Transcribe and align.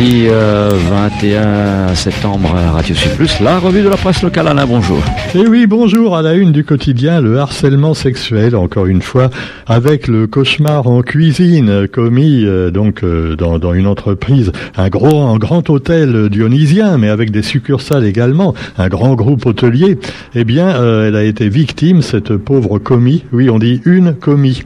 mardi 0.00 0.28
21 0.28 1.42
euh, 1.42 1.94
septembre 1.94 2.48
Radio 2.72 2.94
Sud 2.94 3.12
Plus, 3.16 3.38
la 3.40 3.58
revue 3.58 3.82
de 3.82 3.88
la 3.88 3.98
presse 3.98 4.22
locale. 4.22 4.48
Alain, 4.48 4.64
bonjour. 4.64 4.98
Et 5.34 5.40
eh 5.44 5.46
oui, 5.46 5.66
bonjour 5.66 6.16
à 6.16 6.22
la 6.22 6.32
une 6.32 6.52
du 6.52 6.64
quotidien, 6.64 7.20
le 7.20 7.38
harcèlement 7.38 7.92
sexuel, 7.92 8.56
encore 8.56 8.86
une 8.86 9.02
fois, 9.02 9.28
avec 9.66 10.08
le 10.08 10.26
cauchemar 10.26 10.86
en 10.86 11.02
cuisine 11.02 11.86
commis 11.86 12.46
euh, 12.46 12.70
donc 12.70 13.04
euh, 13.04 13.36
dans, 13.36 13.74
une 13.74 13.86
entreprise, 13.86 14.52
un 14.74 14.88
gros, 14.88 15.22
un 15.22 15.36
grand 15.36 15.68
hôtel 15.68 16.30
dionysien, 16.30 16.96
mais 16.96 17.10
avec 17.10 17.30
des 17.30 17.42
succursales 17.42 18.06
également, 18.06 18.54
un 18.78 18.88
grand 18.88 19.14
groupe 19.14 19.44
hôtelier. 19.44 19.98
Eh 20.34 20.44
bien, 20.44 20.70
elle 21.04 21.16
a 21.16 21.24
été 21.24 21.50
victime, 21.50 22.00
cette 22.00 22.36
pauvre 22.38 22.78
commis. 22.78 23.24
Oui, 23.32 23.50
on 23.50 23.58
dit 23.58 23.82
une 23.84 24.14
commis. 24.14 24.62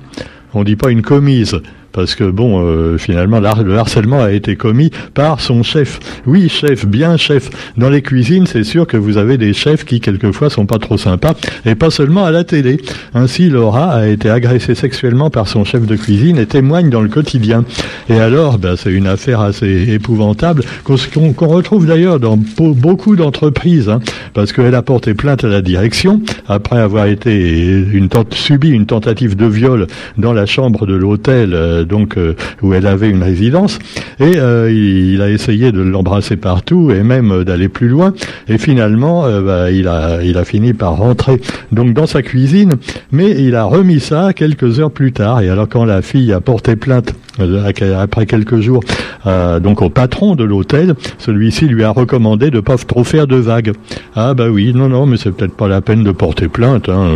On 0.52 0.62
dit 0.62 0.76
pas 0.76 0.90
une 0.90 1.02
commise 1.02 1.60
parce 1.94 2.16
que 2.16 2.24
bon, 2.24 2.60
euh, 2.60 2.98
finalement, 2.98 3.40
le 3.40 3.78
harcèlement 3.78 4.20
a 4.20 4.32
été 4.32 4.56
commis 4.56 4.90
par 5.14 5.40
son 5.40 5.62
chef. 5.62 6.00
Oui, 6.26 6.48
chef, 6.48 6.86
bien 6.86 7.16
chef. 7.16 7.50
Dans 7.78 7.88
les 7.88 8.02
cuisines, 8.02 8.46
c'est 8.46 8.64
sûr 8.64 8.86
que 8.86 8.96
vous 8.96 9.16
avez 9.16 9.38
des 9.38 9.52
chefs 9.52 9.84
qui 9.84 10.00
quelquefois 10.00 10.50
sont 10.50 10.66
pas 10.66 10.78
trop 10.78 10.98
sympas, 10.98 11.34
et 11.64 11.76
pas 11.76 11.90
seulement 11.90 12.24
à 12.24 12.32
la 12.32 12.44
télé. 12.44 12.78
Ainsi, 13.14 13.48
Laura 13.48 13.92
a 13.92 14.06
été 14.08 14.28
agressée 14.28 14.74
sexuellement 14.74 15.30
par 15.30 15.46
son 15.46 15.64
chef 15.64 15.86
de 15.86 15.96
cuisine 15.96 16.36
et 16.36 16.46
témoigne 16.46 16.90
dans 16.90 17.00
le 17.00 17.08
quotidien. 17.08 17.64
Et 18.08 18.18
alors, 18.18 18.58
ben, 18.58 18.74
c'est 18.76 18.92
une 18.92 19.06
affaire 19.06 19.40
assez 19.40 19.92
épouvantable 19.92 20.64
qu'on 20.82 21.46
retrouve 21.46 21.86
d'ailleurs 21.86 22.18
dans 22.18 22.36
beaucoup 22.36 23.14
d'entreprises, 23.14 23.88
hein, 23.88 24.00
parce 24.34 24.52
qu'elle 24.52 24.74
a 24.74 24.82
porté 24.82 25.14
plainte 25.14 25.44
à 25.44 25.48
la 25.48 25.62
direction 25.62 26.20
après 26.48 26.80
avoir 26.80 27.06
été 27.06 27.84
une 27.92 28.08
subi 28.32 28.70
une 28.70 28.86
tentative 28.86 29.36
de 29.36 29.46
viol 29.46 29.86
dans 30.18 30.32
la 30.32 30.46
chambre 30.46 30.86
de 30.86 30.94
l'hôtel. 30.94 31.83
Euh, 31.84 31.94
donc 31.94 32.16
euh, 32.16 32.34
où 32.62 32.74
elle 32.74 32.86
avait 32.86 33.08
une 33.08 33.22
résidence, 33.22 33.78
et 34.18 34.36
euh, 34.36 34.70
il, 34.70 35.22
a 35.22 35.30
essayé 35.30 35.70
de 35.70 35.80
l'embrasser 35.80 36.36
partout 36.36 36.90
et 36.90 37.02
même 37.02 37.44
d'aller 37.44 37.68
plus 37.68 37.88
loin. 37.88 38.12
Et 38.48 38.58
finalement, 38.58 39.22
bah, 39.40 39.70
il 39.70 39.86
a 39.88 40.22
il 40.22 40.36
a 40.38 40.44
fini 40.44 40.72
par 40.72 40.96
rentrer 40.96 41.40
donc 41.72 41.94
dans 41.94 42.06
sa 42.06 42.22
cuisine, 42.22 42.74
mais 43.12 43.30
il 43.30 43.54
a 43.54 43.64
remis 43.64 44.00
ça 44.00 44.32
quelques 44.34 44.80
heures 44.80 44.90
plus 44.90 45.12
tard. 45.12 45.40
Et 45.40 45.48
alors 45.48 45.68
quand 45.68 45.84
la 45.84 46.02
fille 46.02 46.32
a 46.32 46.40
porté 46.40 46.76
plainte 46.76 47.14
après 47.38 48.26
quelques 48.26 48.60
jours, 48.60 48.82
donc 49.24 49.82
au 49.82 49.90
patron 49.90 50.34
de 50.34 50.44
l'hôtel, 50.44 50.94
celui-ci 51.18 51.66
lui 51.66 51.84
a 51.84 51.90
recommandé 51.90 52.50
de 52.50 52.60
pas 52.60 52.76
trop 52.76 53.04
faire 53.04 53.26
de 53.26 53.36
vagues. 53.36 53.72
Ah 54.14 54.34
bah 54.34 54.48
oui, 54.48 54.72
non 54.74 54.88
non, 54.88 55.06
mais 55.06 55.16
c'est 55.16 55.32
peut-être 55.32 55.56
pas 55.56 55.68
la 55.68 55.80
peine 55.80 56.04
de 56.04 56.12
porter 56.12 56.48
plainte. 56.48 56.88
Hein. 56.88 57.08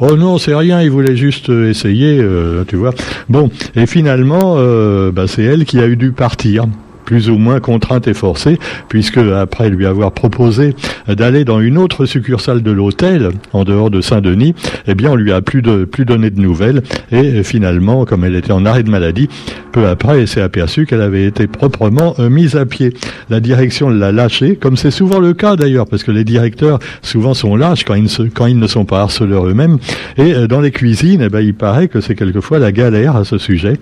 Oh 0.00 0.16
non, 0.16 0.38
c'est 0.38 0.54
rien, 0.54 0.82
il 0.82 0.90
voulait 0.90 1.16
juste 1.16 1.48
essayer, 1.48 2.22
tu 2.68 2.76
vois. 2.76 2.92
Bon, 3.28 3.50
et 3.74 3.86
finalement, 3.86 4.56
euh, 4.58 5.10
bah, 5.12 5.24
c'est 5.26 5.42
elle 5.42 5.64
qui 5.64 5.78
a 5.78 5.86
eu 5.86 5.96
dû 5.96 6.12
partir 6.12 6.66
plus 7.12 7.28
ou 7.28 7.36
moins 7.36 7.60
contrainte 7.60 8.08
et 8.08 8.14
forcée, 8.14 8.58
puisque 8.88 9.18
après 9.18 9.68
lui 9.68 9.84
avoir 9.84 10.12
proposé 10.12 10.74
d'aller 11.06 11.44
dans 11.44 11.60
une 11.60 11.76
autre 11.76 12.06
succursale 12.06 12.62
de 12.62 12.70
l'hôtel, 12.70 13.28
en 13.52 13.64
dehors 13.64 13.90
de 13.90 14.00
Saint-Denis, 14.00 14.54
eh 14.86 14.94
bien 14.94 15.10
on 15.10 15.14
lui 15.14 15.30
a 15.30 15.42
plus 15.42 15.60
de 15.60 15.84
plus 15.84 16.06
donné 16.06 16.30
de 16.30 16.40
nouvelles, 16.40 16.82
et 17.10 17.42
finalement, 17.42 18.06
comme 18.06 18.24
elle 18.24 18.34
était 18.34 18.52
en 18.52 18.64
arrêt 18.64 18.82
de 18.82 18.88
maladie, 18.88 19.28
peu 19.72 19.88
après, 19.88 20.20
elle 20.20 20.28
s'est 20.28 20.40
aperçue 20.40 20.86
qu'elle 20.86 21.02
avait 21.02 21.26
été 21.26 21.46
proprement 21.46 22.14
euh, 22.18 22.30
mise 22.30 22.56
à 22.56 22.64
pied. 22.66 22.94
La 23.30 23.40
direction 23.40 23.88
l'a 23.88 24.12
lâchée, 24.12 24.56
comme 24.56 24.76
c'est 24.76 24.90
souvent 24.90 25.18
le 25.18 25.34
cas 25.34 25.56
d'ailleurs, 25.56 25.86
parce 25.86 26.04
que 26.04 26.10
les 26.10 26.24
directeurs 26.24 26.78
souvent 27.02 27.34
sont 27.34 27.56
lâches 27.56 27.84
quand 27.84 27.94
ils 27.94 28.04
ne, 28.04 28.28
quand 28.28 28.46
ils 28.46 28.58
ne 28.58 28.66
sont 28.66 28.84
pas 28.84 29.00
harceleurs 29.00 29.46
eux-mêmes, 29.46 29.78
et 30.16 30.34
euh, 30.34 30.46
dans 30.46 30.60
les 30.60 30.70
cuisines, 30.70 31.22
eh 31.22 31.28
ben, 31.28 31.40
il 31.40 31.54
paraît 31.54 31.88
que 31.88 32.00
c'est 32.00 32.14
quelquefois 32.14 32.58
la 32.58 32.72
galère 32.72 33.16
à 33.16 33.24
ce 33.24 33.36
sujet. 33.36 33.74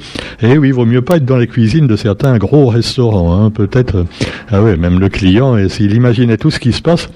Et 0.42 0.58
oui, 0.58 0.69
il 0.69 0.75
vaut 0.75 0.86
mieux 0.86 1.03
pas 1.03 1.17
être 1.17 1.25
dans 1.25 1.36
les 1.36 1.47
cuisines 1.47 1.86
de 1.86 1.97
certains 1.97 2.39
gros 2.39 2.67
restaurants 2.67 3.19
Hein, 3.28 3.50
peut-être. 3.50 4.06
Ah 4.50 4.62
ouais, 4.62 4.76
même 4.76 5.00
le 5.00 5.08
client, 5.08 5.56
s'il 5.68 5.94
imaginait 5.94 6.36
tout 6.36 6.50
ce 6.50 6.58
qui 6.58 6.72
se 6.72 6.82
passe, 6.82 7.08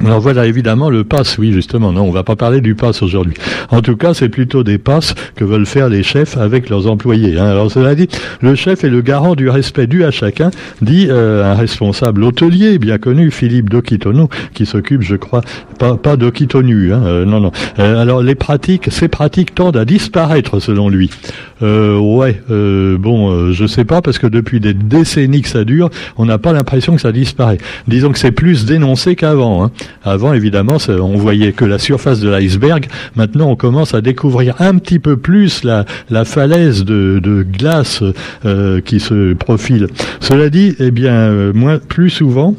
alors 0.00 0.20
voilà 0.20 0.46
évidemment 0.46 0.90
le 0.90 1.04
pass, 1.04 1.38
oui 1.38 1.52
justement, 1.52 1.92
non, 1.92 2.02
on 2.02 2.10
va 2.10 2.24
pas 2.24 2.34
parler 2.34 2.60
du 2.60 2.74
pass 2.74 3.00
aujourd'hui. 3.00 3.34
En 3.70 3.80
tout 3.80 3.96
cas, 3.96 4.12
c'est 4.12 4.28
plutôt 4.28 4.64
des 4.64 4.78
passes 4.78 5.14
que 5.36 5.44
veulent 5.44 5.66
faire 5.66 5.88
les 5.88 6.02
chefs 6.02 6.36
avec 6.36 6.68
leurs 6.68 6.88
employés. 6.88 7.38
Hein. 7.38 7.46
Alors 7.46 7.70
cela 7.70 7.94
dit, 7.94 8.08
le 8.40 8.56
chef 8.56 8.82
est 8.82 8.88
le 8.88 9.02
garant 9.02 9.36
du 9.36 9.48
respect 9.48 9.86
dû 9.86 10.04
à 10.04 10.10
chacun, 10.10 10.50
dit 10.82 11.06
euh, 11.10 11.44
un 11.44 11.54
responsable 11.54 12.24
hôtelier 12.24 12.78
bien 12.78 12.98
connu, 12.98 13.30
Philippe 13.30 13.70
Dokitono, 13.70 14.28
qui 14.52 14.66
s'occupe, 14.66 15.02
je 15.02 15.14
crois, 15.14 15.42
pas, 15.78 15.96
pas 15.96 16.16
d'Okitonu, 16.16 16.92
hein, 16.92 17.02
euh, 17.04 17.24
non, 17.24 17.38
non. 17.38 17.52
Euh, 17.78 18.02
alors 18.02 18.20
les 18.20 18.34
pratiques, 18.34 18.88
ces 18.90 19.06
pratiques 19.06 19.54
tendent 19.54 19.76
à 19.76 19.84
disparaître 19.84 20.58
selon 20.58 20.88
lui. 20.88 21.10
ouais, 21.62 22.42
bon, 22.48 23.52
je 23.52 23.66
sais 23.66 23.84
pas 23.84 24.02
parce 24.02 24.18
que 24.18 24.26
depuis 24.26 24.58
des 24.58 24.74
décennies 24.74 25.42
que 25.42 25.48
ça 25.48 25.64
dure, 25.64 25.88
on 26.16 26.26
n'a 26.26 26.38
pas 26.38 26.52
l'impression 26.52 26.96
que 26.96 27.00
ça 27.00 27.12
disparaît. 27.12 27.58
Disons 27.86 28.10
que 28.10 28.18
c'est 28.18 28.32
plus 28.32 28.66
dénoncé 28.66 29.14
qu'avant. 29.14 29.64
Hein. 29.64 29.70
Avant, 30.04 30.32
évidemment, 30.32 30.76
on 30.88 31.16
voyait 31.16 31.52
que 31.52 31.64
la 31.64 31.78
surface 31.78 32.20
de 32.20 32.28
l'iceberg. 32.28 32.86
Maintenant, 33.16 33.50
on 33.50 33.56
commence 33.56 33.94
à 33.94 34.00
découvrir 34.00 34.56
un 34.60 34.76
petit 34.78 34.98
peu 34.98 35.16
plus 35.16 35.64
la, 35.64 35.84
falaise 36.24 36.84
de, 36.84 37.46
glace 37.50 38.02
euh, 38.44 38.80
qui 38.80 39.00
se 39.00 39.34
profile. 39.34 39.88
Cela 40.20 40.50
dit, 40.50 40.74
eh 40.78 40.90
bien, 40.90 41.14
euh, 41.14 41.52
moins, 41.52 41.78
plus 41.78 42.10
souvent, 42.10 42.54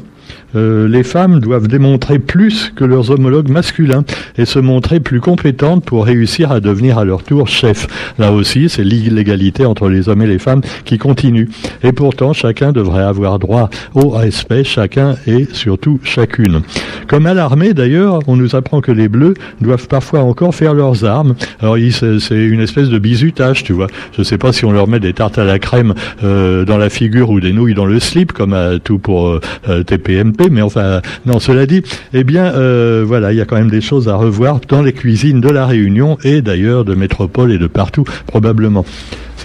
euh, 0.54 0.88
les 0.88 1.02
femmes 1.02 1.40
doivent 1.40 1.68
démontrer 1.68 2.18
plus 2.18 2.72
que 2.74 2.84
leurs 2.84 3.10
homologues 3.10 3.48
masculins 3.48 4.04
et 4.38 4.44
se 4.44 4.58
montrer 4.58 5.00
plus 5.00 5.20
compétentes 5.20 5.84
pour 5.84 6.06
réussir 6.06 6.52
à 6.52 6.60
devenir 6.60 6.98
à 6.98 7.04
leur 7.04 7.22
tour 7.22 7.48
chef. 7.48 7.86
Là 8.18 8.32
aussi, 8.32 8.68
c'est 8.68 8.84
l'illégalité 8.84 9.66
entre 9.66 9.88
les 9.88 10.08
hommes 10.08 10.22
et 10.22 10.26
les 10.26 10.38
femmes 10.38 10.62
qui 10.84 10.98
continue. 10.98 11.48
Et 11.82 11.92
pourtant, 11.92 12.32
chacun 12.32 12.72
devrait 12.72 13.02
avoir 13.02 13.38
droit 13.38 13.70
au 13.94 14.10
respect, 14.10 14.64
chacun 14.64 15.16
et 15.26 15.46
surtout 15.52 16.00
chacune. 16.02 16.62
Comme 17.08 17.26
à 17.26 17.34
l'armée, 17.34 17.74
d'ailleurs, 17.74 18.20
on 18.26 18.36
nous 18.36 18.56
apprend 18.56 18.80
que 18.80 18.92
les 18.92 19.08
bleus 19.08 19.34
doivent 19.60 19.88
parfois 19.88 20.20
encore 20.20 20.54
faire 20.54 20.74
leurs 20.74 21.04
armes. 21.04 21.34
Alors, 21.60 21.76
c'est 21.90 22.36
une 22.36 22.60
espèce 22.60 22.88
de 22.88 22.98
bizutage, 22.98 23.64
tu 23.64 23.72
vois. 23.72 23.86
Je 24.12 24.20
ne 24.20 24.24
sais 24.24 24.38
pas 24.38 24.52
si 24.52 24.64
on 24.64 24.72
leur 24.72 24.88
met 24.88 25.00
des 25.00 25.12
tartes 25.12 25.38
à 25.38 25.44
la 25.44 25.58
crème 25.58 25.94
euh, 26.24 26.64
dans 26.64 26.78
la 26.78 26.90
figure 26.90 27.30
ou 27.30 27.40
des 27.40 27.52
nouilles 27.52 27.74
dans 27.74 27.86
le 27.86 28.00
slip, 28.00 28.32
comme 28.32 28.52
à 28.52 28.78
tout 28.78 28.98
pour 28.98 29.28
euh, 29.28 29.82
Mais 30.50 30.62
enfin, 30.62 31.00
non, 31.24 31.40
cela 31.40 31.66
dit, 31.66 31.82
eh 32.12 32.24
bien, 32.24 32.46
euh, 32.54 33.04
voilà, 33.06 33.32
il 33.32 33.38
y 33.38 33.40
a 33.40 33.44
quand 33.44 33.56
même 33.56 33.70
des 33.70 33.80
choses 33.80 34.08
à 34.08 34.16
revoir 34.16 34.60
dans 34.68 34.82
les 34.82 34.92
cuisines 34.92 35.40
de 35.40 35.48
la 35.48 35.66
Réunion 35.66 36.18
et 36.24 36.42
d'ailleurs 36.42 36.84
de 36.84 36.94
métropole 36.94 37.52
et 37.52 37.58
de 37.58 37.66
partout, 37.66 38.04
probablement. 38.26 38.84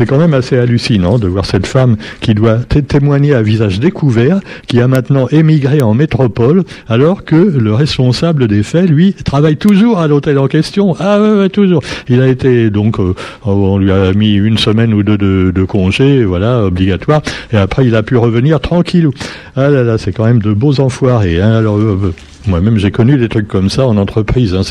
C'est 0.01 0.07
quand 0.07 0.17
même 0.17 0.33
assez 0.33 0.57
hallucinant 0.57 1.19
de 1.19 1.27
voir 1.27 1.45
cette 1.45 1.67
femme 1.67 1.95
qui 2.21 2.33
doit 2.33 2.57
témoigner 2.87 3.35
à 3.35 3.43
visage 3.43 3.79
découvert, 3.79 4.39
qui 4.65 4.81
a 4.81 4.87
maintenant 4.87 5.27
émigré 5.27 5.83
en 5.83 5.93
métropole, 5.93 6.63
alors 6.89 7.23
que 7.23 7.35
le 7.35 7.71
responsable 7.75 8.47
des 8.47 8.63
faits, 8.63 8.89
lui, 8.89 9.13
travaille 9.13 9.57
toujours 9.57 9.99
à 9.99 10.07
l'hôtel 10.07 10.39
en 10.39 10.47
question. 10.47 10.95
Ah 10.99 11.21
ouais, 11.21 11.49
toujours. 11.49 11.83
Il 12.09 12.19
a 12.19 12.27
été 12.27 12.71
donc, 12.71 12.99
euh, 12.99 13.13
on 13.45 13.77
lui 13.77 13.91
a 13.91 14.11
mis 14.13 14.33
une 14.33 14.57
semaine 14.57 14.91
ou 14.95 15.03
deux 15.03 15.19
de, 15.19 15.51
de 15.53 15.63
congé, 15.65 16.23
voilà, 16.23 16.63
obligatoire, 16.63 17.21
et 17.53 17.57
après 17.57 17.85
il 17.85 17.95
a 17.95 18.01
pu 18.01 18.17
revenir 18.17 18.59
tranquille. 18.59 19.07
Ah 19.55 19.69
là 19.69 19.83
là, 19.83 19.99
c'est 19.99 20.13
quand 20.13 20.25
même 20.25 20.41
de 20.41 20.51
beaux 20.51 20.79
enfoirés. 20.79 21.39
Hein. 21.39 21.51
Alors, 21.51 21.77
euh, 21.77 21.99
euh, 22.05 22.11
moi-même, 22.47 22.77
j'ai 22.77 22.91
connu 22.91 23.17
des 23.17 23.29
trucs 23.29 23.47
comme 23.47 23.69
ça 23.69 23.85
en 23.85 23.97
entreprise. 23.97 24.55
Hein. 24.55 24.61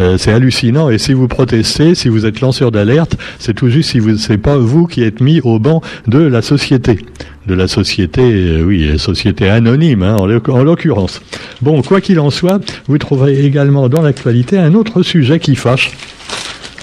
Euh, 0.00 0.18
c'est 0.18 0.32
hallucinant. 0.32 0.90
Et 0.90 0.98
si 0.98 1.12
vous 1.12 1.28
protestez, 1.28 1.94
si 1.94 2.08
vous 2.08 2.26
êtes 2.26 2.40
lanceur 2.40 2.70
d'alerte, 2.70 3.16
c'est 3.38 3.54
tout 3.54 3.68
juste 3.68 3.90
si 3.90 3.98
vous 3.98 4.16
c'est 4.16 4.38
pas 4.38 4.56
vous 4.56 4.86
qui 4.86 5.02
êtes 5.02 5.20
mis 5.20 5.40
au 5.40 5.58
banc 5.58 5.80
de 6.06 6.18
la 6.18 6.42
société, 6.42 6.98
de 7.46 7.54
la 7.54 7.68
société, 7.68 8.22
euh, 8.22 8.62
oui, 8.62 8.98
société 8.98 9.48
anonyme 9.48 10.02
hein, 10.02 10.16
en 10.16 10.64
l'occurrence. 10.64 11.22
Bon, 11.62 11.82
quoi 11.82 12.00
qu'il 12.00 12.20
en 12.20 12.30
soit, 12.30 12.60
vous 12.86 12.98
trouverez 12.98 13.44
également 13.44 13.88
dans 13.88 14.02
l'actualité 14.02 14.58
un 14.58 14.74
autre 14.74 15.02
sujet 15.02 15.38
qui 15.38 15.56
fâche. 15.56 15.92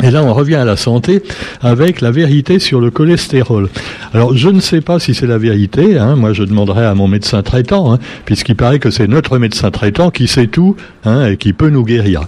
Et 0.03 0.11
là, 0.11 0.21
on 0.21 0.33
revient 0.33 0.55
à 0.55 0.65
la 0.65 0.75
santé 0.75 1.23
avec 1.61 2.01
la 2.01 2.11
vérité 2.11 2.59
sur 2.59 2.81
le 2.81 2.91
cholestérol. 2.91 3.69
Alors, 4.13 4.35
je 4.35 4.49
ne 4.49 4.59
sais 4.59 4.81
pas 4.81 4.99
si 4.99 5.13
c'est 5.13 5.27
la 5.27 5.37
vérité. 5.37 5.97
Hein. 5.97 6.17
Moi, 6.17 6.33
je 6.33 6.43
demanderai 6.43 6.85
à 6.85 6.93
mon 6.93 7.07
médecin 7.07 7.41
traitant, 7.41 7.93
hein, 7.93 7.99
puisqu'il 8.25 8.55
paraît 8.55 8.79
que 8.79 8.91
c'est 8.91 9.07
notre 9.07 9.39
médecin 9.39 9.71
traitant 9.71 10.11
qui 10.11 10.27
sait 10.27 10.47
tout 10.47 10.75
hein, 11.05 11.27
et 11.27 11.37
qui 11.37 11.53
peut 11.53 11.69
nous 11.69 11.85
guérir. 11.85 12.27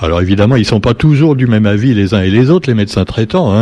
Alors 0.00 0.20
évidemment, 0.20 0.56
ils 0.56 0.64
sont 0.64 0.80
pas 0.80 0.94
toujours 0.94 1.36
du 1.36 1.46
même 1.46 1.66
avis 1.66 1.94
les 1.94 2.14
uns 2.14 2.22
et 2.22 2.30
les 2.30 2.50
autres, 2.50 2.68
les 2.68 2.74
médecins 2.74 3.04
traitants. 3.04 3.52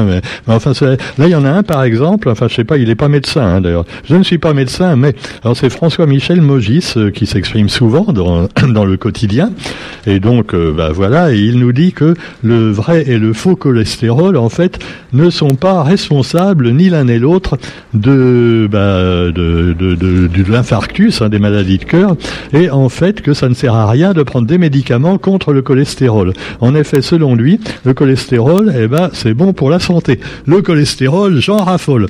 Enfin, 0.47 0.73
là, 0.81 0.97
il 1.27 1.29
y 1.29 1.35
en 1.35 1.45
a 1.45 1.51
un 1.51 1.63
par 1.63 1.83
exemple. 1.83 2.29
Enfin, 2.29 2.49
je 2.49 2.55
sais 2.55 2.65
pas, 2.65 2.79
il 2.79 2.89
est 2.89 2.95
pas 2.95 3.09
médecin 3.09 3.61
d'ailleurs. 3.61 3.85
Je 4.09 4.17
ne 4.17 4.23
suis 4.23 4.39
pas 4.39 4.55
médecin, 4.55 4.97
mais 4.97 5.15
alors 5.45 5.57
c'est 5.57 5.71
François-Michel 5.71 6.41
Mogis 6.41 6.95
euh, 6.97 7.11
qui 7.11 7.27
s'exprime 7.27 7.69
souvent 7.69 8.13
dans, 8.13 8.49
dans 8.69 8.85
le 8.85 8.97
quotidien. 8.97 9.53
Et 10.07 10.21
donc, 10.21 10.55
euh, 10.55 10.73
bah, 10.73 10.91
voilà, 10.93 11.33
et 11.33 11.39
il 11.39 11.59
nous 11.59 11.73
dit 11.73 11.93
que 11.93 12.15
le 12.43 12.71
vrai 12.71 13.05
et 13.07 13.19
le 13.19 13.32
faux 13.33 13.57
cholestérol, 13.57 14.37
en 14.37 14.49
fait, 14.49 14.79
ne 15.13 15.31
sont 15.31 15.55
pas 15.55 15.83
responsables 15.83 16.73
ni 16.73 16.89
l'un 16.89 17.05
ni 17.05 17.19
l'autre 17.19 17.59
de, 17.95 18.69
bah, 18.71 19.31
l'infarctus, 20.49 21.23
hein, 21.23 21.29
des 21.29 21.39
maladies 21.39 21.79
de 21.79 21.85
cœur, 21.85 22.17
et 22.53 22.71
en 22.71 22.89
fait 22.89 23.21
que 23.21 23.35
ça 23.35 23.49
ne 23.49 23.55
sert 23.55 23.75
à 23.75 23.91
rien 23.91 24.13
de 24.13 24.23
prendre 24.23 24.47
des 24.47 24.59
médicaments 24.59 25.19
contre 25.19 25.53
le 25.53 25.63
cholestérol. 25.63 26.33
En 26.61 26.75
effet, 26.75 27.03
selon 27.03 27.35
lui, 27.35 27.61
le 27.85 27.95
cholestérol, 27.95 28.73
eh 28.77 28.87
ben, 28.87 29.11
c'est 29.13 29.35
bon 29.35 29.53
pour 29.53 29.71
la 29.71 29.79
santé. 29.79 30.21
Le 30.47 30.63
cholestérol, 30.63 31.41
j'en 31.41 31.59
raffole. 31.59 32.09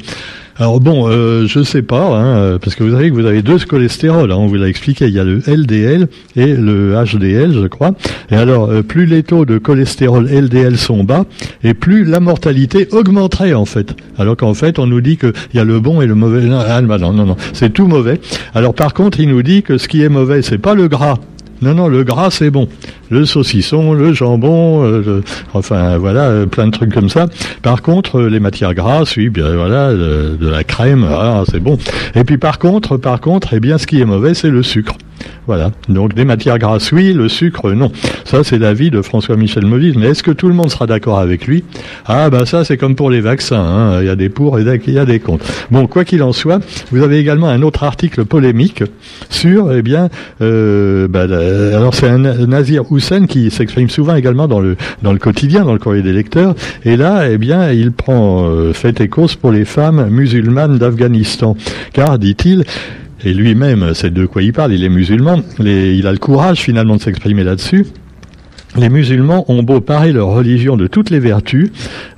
Alors 0.59 0.81
bon, 0.81 1.09
euh, 1.09 1.47
je 1.47 1.63
sais 1.63 1.83
pas, 1.83 2.19
hein, 2.19 2.59
parce 2.59 2.75
que 2.75 2.85
vous 2.85 2.91
savez 2.91 3.11
que 3.11 3.15
vous 3.15 3.27
avez 3.27 3.43
deux 3.43 3.59
cholestérol, 3.59 4.31
hein, 4.31 4.37
on 4.39 4.47
vous 4.47 4.57
l'a 4.57 4.69
expliqué, 4.69 5.07
il 5.07 5.15
y 5.15 5.19
a 5.19 5.25
le 5.25 5.41
LDL 5.47 6.09
et 6.37 6.55
le 6.55 6.95
HDL, 6.95 7.53
je 7.55 7.67
crois. 7.67 7.93
Et 8.31 8.37
alors, 8.37 8.71
euh, 8.71 8.83
plus 8.83 9.07
les 9.07 9.23
taux 9.23 9.45
de 9.45 9.59
cholestérol 9.59 10.29
LDL 10.29 10.77
sont 10.77 11.05
bas, 11.05 11.25
et 11.65 11.75
plus 11.75 12.05
la 12.05 12.21
mortalité 12.21 12.89
augmenterait 12.93 13.55
en 13.55 13.65
fait. 13.65 13.95
Alors 14.19 14.37
qu'en 14.37 14.55
fait, 14.55 14.79
on 14.79 14.87
nous 14.87 15.01
dit 15.01 15.17
qu'il 15.17 15.33
y 15.55 15.59
a 15.59 15.65
le 15.65 15.81
bon 15.81 16.03
et 16.03 16.07
le 16.07 16.15
mauvais. 16.15 16.43
Non, 16.43 16.61
ah, 16.67 16.83
bah 16.83 16.99
non, 16.99 17.13
non, 17.13 17.25
non, 17.25 17.37
c'est 17.53 17.73
tout 17.73 17.87
mauvais. 17.87 18.21
Alors 18.55 18.75
par 18.75 18.93
contre, 18.95 19.21
il 19.21 19.29
nous 19.29 19.43
dit 19.43 19.63
que 19.63 19.79
ce 19.79 19.89
qui 19.89 20.03
est 20.03 20.09
mauvais, 20.09 20.43
c'est 20.43 20.59
pas 20.59 20.75
le 20.75 20.89
gras, 20.89 21.15
non, 21.63 21.75
non, 21.75 21.87
le 21.87 22.03
gras, 22.03 22.31
c'est 22.31 22.51
bon. 22.51 22.69
Le 23.09 23.25
saucisson, 23.25 23.93
le 23.93 24.13
jambon, 24.13 24.85
euh, 24.85 25.23
enfin 25.55 25.97
voilà, 25.97 26.23
euh, 26.25 26.47
plein 26.47 26.67
de 26.67 26.73
trucs 26.73 26.93
comme 26.93 27.09
ça. 27.09 27.27
Par 27.63 27.83
contre, 27.83 28.19
euh, 28.19 28.29
les 28.29 28.41
matières 28.41 28.75
grasses, 28.75 29.17
oui, 29.17 29.29
bien 29.29 29.55
voilà, 29.55 29.93
de, 29.93 30.37
la 30.41 30.65
crème, 30.65 31.07
ah, 31.09 31.45
c'est 31.49 31.61
bon. 31.61 31.79
Et 32.17 32.25
puis 32.25 32.37
par 32.37 32.59
contre, 32.59 32.97
par 32.97 33.21
contre, 33.21 33.55
eh 33.55 33.61
bien, 33.61 33.79
ce 33.79 33.87
qui 33.87 34.01
est 34.01 34.05
mauvais, 34.05 34.35
c'est 34.35 34.51
le 34.51 34.65
sucre. 34.65 34.97
Voilà. 35.47 35.73
Donc 35.89 36.15
des 36.15 36.25
matières 36.25 36.59
grasses, 36.59 36.93
oui, 36.93 37.13
le 37.13 37.29
sucre, 37.29 37.73
non. 37.73 37.91
Ça, 38.25 38.45
c'est 38.45 38.59
l'avis 38.59 38.91
de 38.91 39.03
François-Michel 39.03 39.67
Moïse. 39.67 39.97
Mais 39.97 40.09
est-ce 40.09 40.23
que 40.23 40.31
tout 40.31 40.49
le 40.49 40.55
monde 40.55 40.71
sera 40.71 40.87
d'accord 40.87 41.19
avec 41.19 41.47
lui? 41.47 41.65
Ah, 42.07 42.31
bah 42.31 42.47
ça, 42.47 42.65
c'est 42.65 42.77
comme 42.77 42.95
pour 42.95 43.11
les 43.11 43.21
vaccins. 43.21 43.61
Hein. 43.61 44.01
Il 44.01 44.07
y 44.07 44.11
a 44.11 44.17
des 44.17 44.29
pour 44.29 44.59
et 44.59 44.63
il 44.63 44.93
y 44.93 44.99
a 44.99 45.05
des 45.05 45.21
contre. 45.21 45.45
Bon, 45.71 45.87
quoi 45.87 46.05
qu'il 46.05 46.23
en 46.23 46.33
soit, 46.33 46.61
vous 46.91 47.03
avez 47.03 47.19
également 47.19 47.49
un 47.49 47.63
autre 47.63 47.83
article 47.85 48.25
polémique 48.25 48.85
sur, 49.31 49.73
eh 49.73 49.83
bien, 49.83 50.09
euh, 50.41 51.09
bah, 51.53 51.77
alors 51.77 51.95
c'est 51.95 52.09
un 52.09 52.19
Nazir 52.19 52.85
Hussein 52.91 53.27
qui 53.27 53.51
s'exprime 53.51 53.89
souvent 53.89 54.15
également 54.15 54.49
dans 54.49 54.61
le 54.61 54.77
dans 55.03 55.13
le 55.13 55.19
quotidien, 55.19 55.65
dans 55.65 55.73
le 55.73 55.79
courrier 55.79 56.03
des 56.03 56.13
lecteurs. 56.13 56.55
Et 56.85 56.97
là, 56.97 57.31
eh 57.31 57.39
bien, 57.39 57.71
il 57.71 57.93
prend 57.93 58.45
euh, 58.47 58.73
fait 58.73 59.01
et 59.01 59.09
cause 59.09 59.37
pour 59.37 59.51
les 59.51 59.65
femmes 59.65 60.09
musulmanes 60.09 60.79
d'Afghanistan, 60.79 61.57
car 61.93 62.19
dit-il 62.19 62.65
et 63.25 63.35
lui-même, 63.35 63.93
c'est 63.95 64.13
de 64.13 64.27
quoi 64.27 64.43
il 64.43 64.53
parle, 64.53 64.73
il 64.73 64.83
est 64.83 64.89
musulman, 64.89 65.43
il 65.61 66.07
a 66.09 66.13
le 66.13 66.19
courage 66.19 66.61
finalement 66.61 66.97
de 66.97 67.03
s'exprimer 67.03 67.45
là-dessus. 67.45 67.87
Les 68.75 68.89
musulmans 68.89 69.45
ont 69.49 69.63
beau 69.63 69.83
parer 69.83 70.13
leur 70.13 70.29
religion 70.29 70.79
de 70.79 70.87
toutes 70.87 71.11
les 71.11 71.21
vertus, 71.21 71.71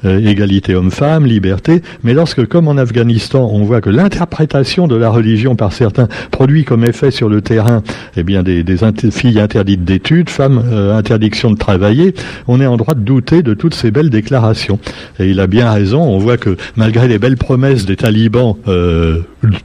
euh, 0.05 0.25
égalité 0.25 0.77
homme-femme, 0.77 1.27
liberté, 1.27 1.83
mais 2.05 2.15
lorsque, 2.15 2.47
comme 2.47 2.69
en 2.69 2.77
Afghanistan, 2.77 3.51
on 3.53 3.65
voit 3.65 3.81
que 3.81 3.91
l'interprétation 3.91 4.87
de 4.87 4.95
la 4.95 5.11
religion 5.11 5.57
par 5.57 5.73
certains 5.73 6.07
produit 6.31 6.63
comme 6.63 6.85
effet 6.85 7.11
sur 7.11 7.29
le 7.29 7.41
terrain, 7.41 7.83
eh 8.17 8.23
bien, 8.23 8.45
des, 8.45 8.65
filles 9.11 9.41
interdites 9.41 9.85
d'études, 9.85 10.31
femmes 10.31 10.63
euh, 10.71 10.97
interdiction 10.97 11.51
de 11.51 11.57
travailler, 11.57 12.15
on 12.47 12.61
est 12.61 12.67
en 12.67 12.77
droit 12.77 12.95
de 12.95 13.01
douter 13.01 13.43
de 13.43 13.55
toutes 13.55 13.75
ces 13.75 13.91
belles 13.91 14.11
déclarations. 14.11 14.79
Et 15.19 15.29
il 15.31 15.41
a 15.41 15.49
bien 15.49 15.73
raison. 15.73 16.03
On 16.03 16.19
voit 16.19 16.37
que 16.37 16.57
malgré 16.77 17.09
les 17.09 17.19
belles 17.19 17.37
promesses 17.37 17.85
des 17.85 17.97
talibans, 17.97 18.55
euh, 18.69 19.23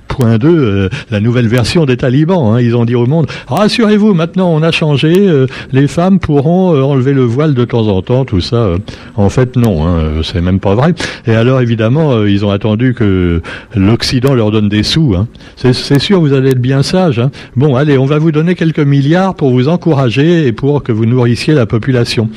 point 0.07 0.37
2, 0.37 0.89
la 1.11 1.19
nouvelle 1.19 1.47
version 1.47 1.85
des 1.85 1.97
talibans, 1.97 2.53
hein, 2.53 2.61
ils 2.61 2.75
ont 2.75 2.85
dit 2.85 2.95
au 2.95 3.05
monde 3.05 3.27
rassurez-vous, 3.47 4.13
maintenant 4.13 4.51
on 4.51 4.61
a 4.63 4.71
changé, 4.71 5.29
les 5.71 5.87
femmes 5.87 6.19
pourront 6.19 6.69
enlever 6.83 7.13
le 7.13 7.23
voile 7.23 7.53
de 7.53 7.65
temps 7.65 7.87
en 7.87 8.01
temps, 8.01 8.25
tout 8.25 8.41
ça. 8.41 8.57
Euh, 8.57 8.77
en 9.15 9.29
fait, 9.29 9.55
non, 9.55 9.87
hein, 9.87 10.21
c'est 10.23 10.41
même 10.41 10.59
pas 10.59 10.75
vrai. 10.75 10.93
Et 11.25 11.35
alors, 11.35 11.61
évidemment, 11.61 12.11
euh, 12.11 12.29
ils 12.29 12.45
ont 12.45 12.51
attendu 12.51 12.93
que 12.93 13.41
l'Occident 13.75 14.33
leur 14.33 14.51
donne 14.51 14.69
des 14.69 14.83
sous. 14.83 15.15
Hein. 15.15 15.27
C'est 15.55 15.99
sûr, 15.99 16.19
vous 16.19 16.33
allez 16.33 16.51
être 16.51 16.61
bien 16.61 16.83
sage. 16.83 17.19
Hein. 17.19 17.31
Bon, 17.55 17.75
allez, 17.75 17.97
on 17.97 18.05
va 18.05 18.17
vous 18.17 18.31
donner 18.31 18.55
quelques 18.55 18.79
milliards 18.79 19.35
pour 19.35 19.51
vous 19.51 19.67
encourager 19.67 20.47
et 20.47 20.51
pour 20.51 20.83
que 20.83 20.91
vous 20.91 21.05
nourrissiez 21.05 21.53
la 21.53 21.65
population. 21.65 22.29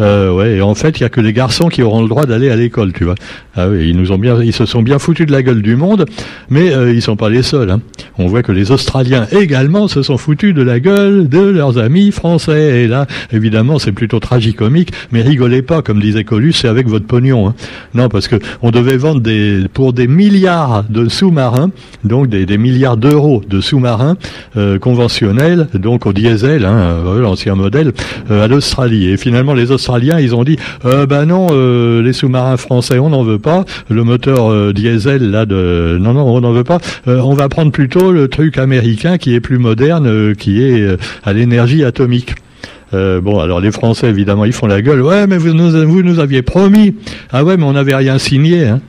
Euh, 0.00 0.32
ouais, 0.32 0.56
et 0.56 0.62
en 0.62 0.74
fait, 0.74 0.98
il 0.98 1.02
y 1.02 1.06
a 1.06 1.08
que 1.08 1.20
les 1.20 1.32
garçons 1.32 1.68
qui 1.68 1.82
auront 1.82 2.02
le 2.02 2.08
droit 2.08 2.26
d'aller 2.26 2.50
à 2.50 2.56
l'école, 2.56 2.92
tu 2.92 3.04
vois. 3.04 3.14
Ah 3.56 3.68
oui, 3.68 3.88
ils 3.88 3.96
nous 3.96 4.12
ont 4.12 4.18
bien, 4.18 4.40
ils 4.42 4.52
se 4.52 4.66
sont 4.66 4.82
bien 4.82 4.98
foutus 4.98 5.26
de 5.26 5.32
la 5.32 5.42
gueule 5.42 5.62
du 5.62 5.76
monde, 5.76 6.06
mais 6.50 6.72
euh, 6.72 6.92
ils 6.92 7.02
sont 7.02 7.16
pas 7.16 7.28
les 7.28 7.42
seuls. 7.42 7.70
Hein. 7.70 7.80
On 8.18 8.26
voit 8.26 8.42
que 8.42 8.52
les 8.52 8.70
Australiens 8.70 9.26
également 9.32 9.88
se 9.88 10.02
sont 10.02 10.16
foutus 10.16 10.54
de 10.54 10.62
la 10.62 10.80
gueule 10.80 11.28
de 11.28 11.40
leurs 11.40 11.78
amis 11.78 12.10
français. 12.12 12.84
Et 12.84 12.86
là, 12.86 13.06
évidemment, 13.32 13.78
c'est 13.78 13.92
plutôt 13.92 14.20
tragicomique, 14.20 14.92
mais 15.10 15.22
rigolez 15.22 15.62
pas, 15.62 15.82
comme 15.82 16.00
disait 16.00 16.24
Colus, 16.24 16.52
c'est 16.52 16.68
avec 16.68 16.88
votre 16.88 17.06
pognon. 17.06 17.48
Hein. 17.48 17.54
Non, 17.94 18.08
parce 18.08 18.28
que 18.28 18.36
on 18.62 18.70
devait 18.70 18.96
vendre 18.96 19.20
des, 19.20 19.64
pour 19.72 19.92
des 19.92 20.06
milliards 20.06 20.84
de 20.88 21.08
sous-marins, 21.08 21.70
donc 22.04 22.28
des, 22.28 22.58
milliards 22.58 22.96
d'euros 22.96 23.42
de 23.48 23.60
sous-marins 23.60 24.16
euh, 24.56 24.78
conventionnels, 24.78 25.68
donc 25.74 26.06
au 26.06 26.12
diesel, 26.12 26.64
hein, 26.64 26.76
euh, 26.76 27.20
l'ancien 27.20 27.54
modèle, 27.54 27.92
euh, 28.30 28.44
à 28.44 28.48
l'Australie. 28.48 29.08
Et 29.08 29.16
finalement, 29.16 29.54
les 29.54 29.70
ils 29.96 30.34
ont 30.34 30.44
dit 30.44 30.56
euh, 30.84 31.06
bah 31.06 31.24
non, 31.24 31.48
euh, 31.50 32.02
les 32.02 32.12
sous-marins 32.12 32.56
français, 32.56 32.98
on 32.98 33.10
n'en 33.10 33.22
veut 33.22 33.38
pas. 33.38 33.64
Le 33.88 34.04
moteur 34.04 34.50
euh, 34.50 34.72
diesel 34.72 35.30
là 35.30 35.46
de 35.46 35.98
non 36.00 36.14
non, 36.14 36.24
on 36.24 36.40
n'en 36.40 36.52
veut 36.52 36.64
pas. 36.64 36.78
On 37.06 37.34
va 37.34 37.48
prendre 37.48 37.72
plutôt 37.72 38.12
le 38.12 38.28
truc 38.28 38.58
américain 38.58 39.18
qui 39.18 39.34
est 39.34 39.40
plus 39.40 39.58
moderne, 39.58 40.34
qui 40.34 40.62
est 40.62 40.96
à 41.24 41.32
l'énergie 41.32 41.84
atomique. 41.84 42.34
bon, 42.92 43.38
alors 43.38 43.60
les 43.60 43.70
Français, 43.70 44.08
évidemment, 44.08 44.44
ils 44.44 44.52
font 44.52 44.66
la 44.66 44.82
gueule. 44.82 45.02
Ouais, 45.02 45.26
mais 45.26 45.38
vous 45.38 45.52
nous, 45.52 45.70
vous 45.86 46.02
nous 46.02 46.18
aviez 46.18 46.42
promis. 46.42 46.94
Ah 47.32 47.44
ouais, 47.44 47.56
mais 47.56 47.64
on 47.64 47.72
n'avait 47.72 47.94
rien 47.94 48.18
signé. 48.18 48.66
Hein. 48.66 48.80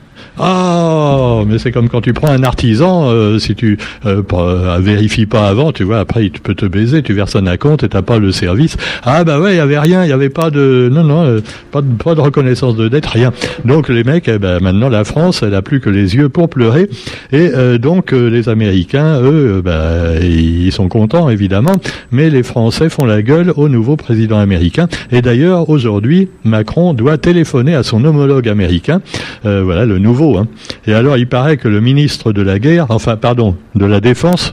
Ah, 0.41 1.41
mais 1.45 1.59
c'est 1.59 1.73
comme 1.73 1.89
quand 1.89 1.99
tu 1.99 2.13
prends 2.13 2.29
un 2.29 2.43
artisan, 2.43 3.09
euh, 3.09 3.39
si 3.39 3.55
tu 3.55 3.77
euh, 4.05 4.23
euh, 4.31 4.77
vérifies 4.79 5.25
pas 5.25 5.49
avant, 5.49 5.73
tu 5.73 5.83
vois, 5.83 5.99
après 5.99 6.25
il 6.25 6.31
peut 6.31 6.55
te 6.55 6.65
baiser, 6.65 7.03
tu 7.03 7.11
verses 7.11 7.35
un 7.35 7.57
compte 7.57 7.83
et 7.83 7.89
t'as 7.89 8.01
pas 8.01 8.19
le 8.19 8.31
service. 8.31 8.77
Ah 9.03 9.25
bah 9.25 9.41
ouais, 9.41 9.55
il 9.55 9.57
y 9.57 9.59
avait 9.59 9.79
rien, 9.79 10.05
il 10.05 10.09
y 10.09 10.13
avait 10.13 10.29
pas 10.29 10.49
de, 10.49 10.89
non 10.89 11.03
non, 11.03 11.23
euh, 11.25 11.41
pas 11.71 11.81
de, 11.81 11.87
pas 12.01 12.15
de 12.15 12.21
reconnaissance 12.21 12.77
de 12.77 12.87
dette, 12.87 13.05
rien. 13.05 13.33
Donc 13.65 13.89
les 13.89 14.05
mecs, 14.05 14.29
eh 14.29 14.37
ben, 14.37 14.59
maintenant 14.61 14.87
la 14.87 15.03
France, 15.03 15.43
elle 15.43 15.55
a 15.55 15.61
plus 15.61 15.81
que 15.81 15.89
les 15.89 16.15
yeux 16.15 16.29
pour 16.29 16.47
pleurer, 16.47 16.89
et 17.33 17.49
donc 17.77 18.13
les 18.13 18.47
Américains, 18.47 19.21
eux, 19.21 19.61
bah, 19.63 20.19
ils 20.21 20.71
sont 20.71 20.87
contents 20.87 21.29
évidemment, 21.29 21.75
mais 22.11 22.29
les 22.29 22.43
Français 22.43 22.87
font 22.87 23.03
la 23.03 23.21
gueule 23.21 23.51
au 23.57 23.67
nouveau 23.67 23.97
président 23.97 24.39
américain. 24.39 24.87
Et 25.11 25.21
d'ailleurs 25.21 25.69
aujourd'hui, 25.69 26.29
Macron 26.45 26.93
doit 26.93 27.17
téléphoner 27.17 27.75
à 27.75 27.83
son 27.83 28.05
homologue 28.05 28.47
américain, 28.47 29.01
voilà 29.43 29.85
le 29.85 29.99
nouveau 29.99 30.28
Hein. 30.37 30.47
Et 30.85 30.93
alors, 30.93 31.17
il 31.17 31.27
paraît 31.27 31.57
que 31.57 31.67
le 31.67 31.81
ministre 31.81 32.31
de 32.31 32.41
la 32.41 32.59
guerre, 32.59 32.87
enfin, 32.89 33.15
pardon, 33.15 33.55
de 33.75 33.85
la 33.85 33.99
défense, 33.99 34.51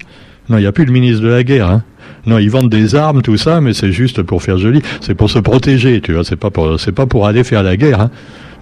non, 0.48 0.58
il 0.58 0.60
n'y 0.60 0.66
a 0.66 0.72
plus 0.72 0.84
le 0.84 0.92
ministre 0.92 1.22
de 1.22 1.28
la 1.28 1.42
guerre, 1.42 1.70
hein. 1.70 1.82
Non, 2.26 2.38
ils 2.38 2.50
vendent 2.50 2.70
des 2.70 2.96
armes, 2.96 3.22
tout 3.22 3.36
ça, 3.36 3.60
mais 3.60 3.72
c'est 3.72 3.92
juste 3.92 4.22
pour 4.22 4.42
faire 4.42 4.58
joli. 4.58 4.82
C'est 5.00 5.14
pour 5.14 5.30
se 5.30 5.38
protéger, 5.38 6.00
tu 6.00 6.12
vois. 6.12 6.24
C'est 6.24 6.36
pas 6.36 6.50
pour, 6.50 6.78
c'est 6.78 6.92
pas 6.92 7.06
pour 7.06 7.26
aller 7.26 7.44
faire 7.44 7.62
la 7.62 7.76
guerre. 7.76 8.00
Hein. 8.00 8.10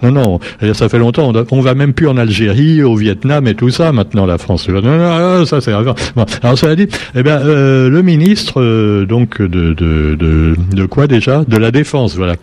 Non, 0.03 0.11
non. 0.11 0.39
Ça 0.73 0.87
fait 0.87 0.99
longtemps. 0.99 1.33
On, 1.51 1.61
va 1.61 1.73
même 1.73 1.93
plus 1.93 2.07
en 2.07 2.17
Algérie, 2.17 2.83
au 2.83 2.95
Vietnam 2.95 3.47
et 3.47 3.55
tout 3.55 3.71
ça. 3.71 3.91
Maintenant, 3.91 4.27
la 4.27 4.37
France. 4.37 4.69
Non, 4.69 4.81
non, 4.81 5.45
ça 5.45 5.61
c'est. 5.61 5.71
Bon, 6.15 6.25
alors 6.43 6.57
ça 6.57 6.75
dit. 6.75 6.87
Eh 7.15 7.23
bien, 7.23 7.39
euh, 7.39 7.89
le 7.89 8.03
ministre, 8.03 8.61
euh, 8.61 9.05
donc 9.05 9.41
de 9.41 9.73
de 9.73 10.85
quoi 10.85 11.07
déjà? 11.07 11.43
De 11.45 11.57
la 11.57 11.71
défense, 11.71 12.15
voilà. 12.15 12.35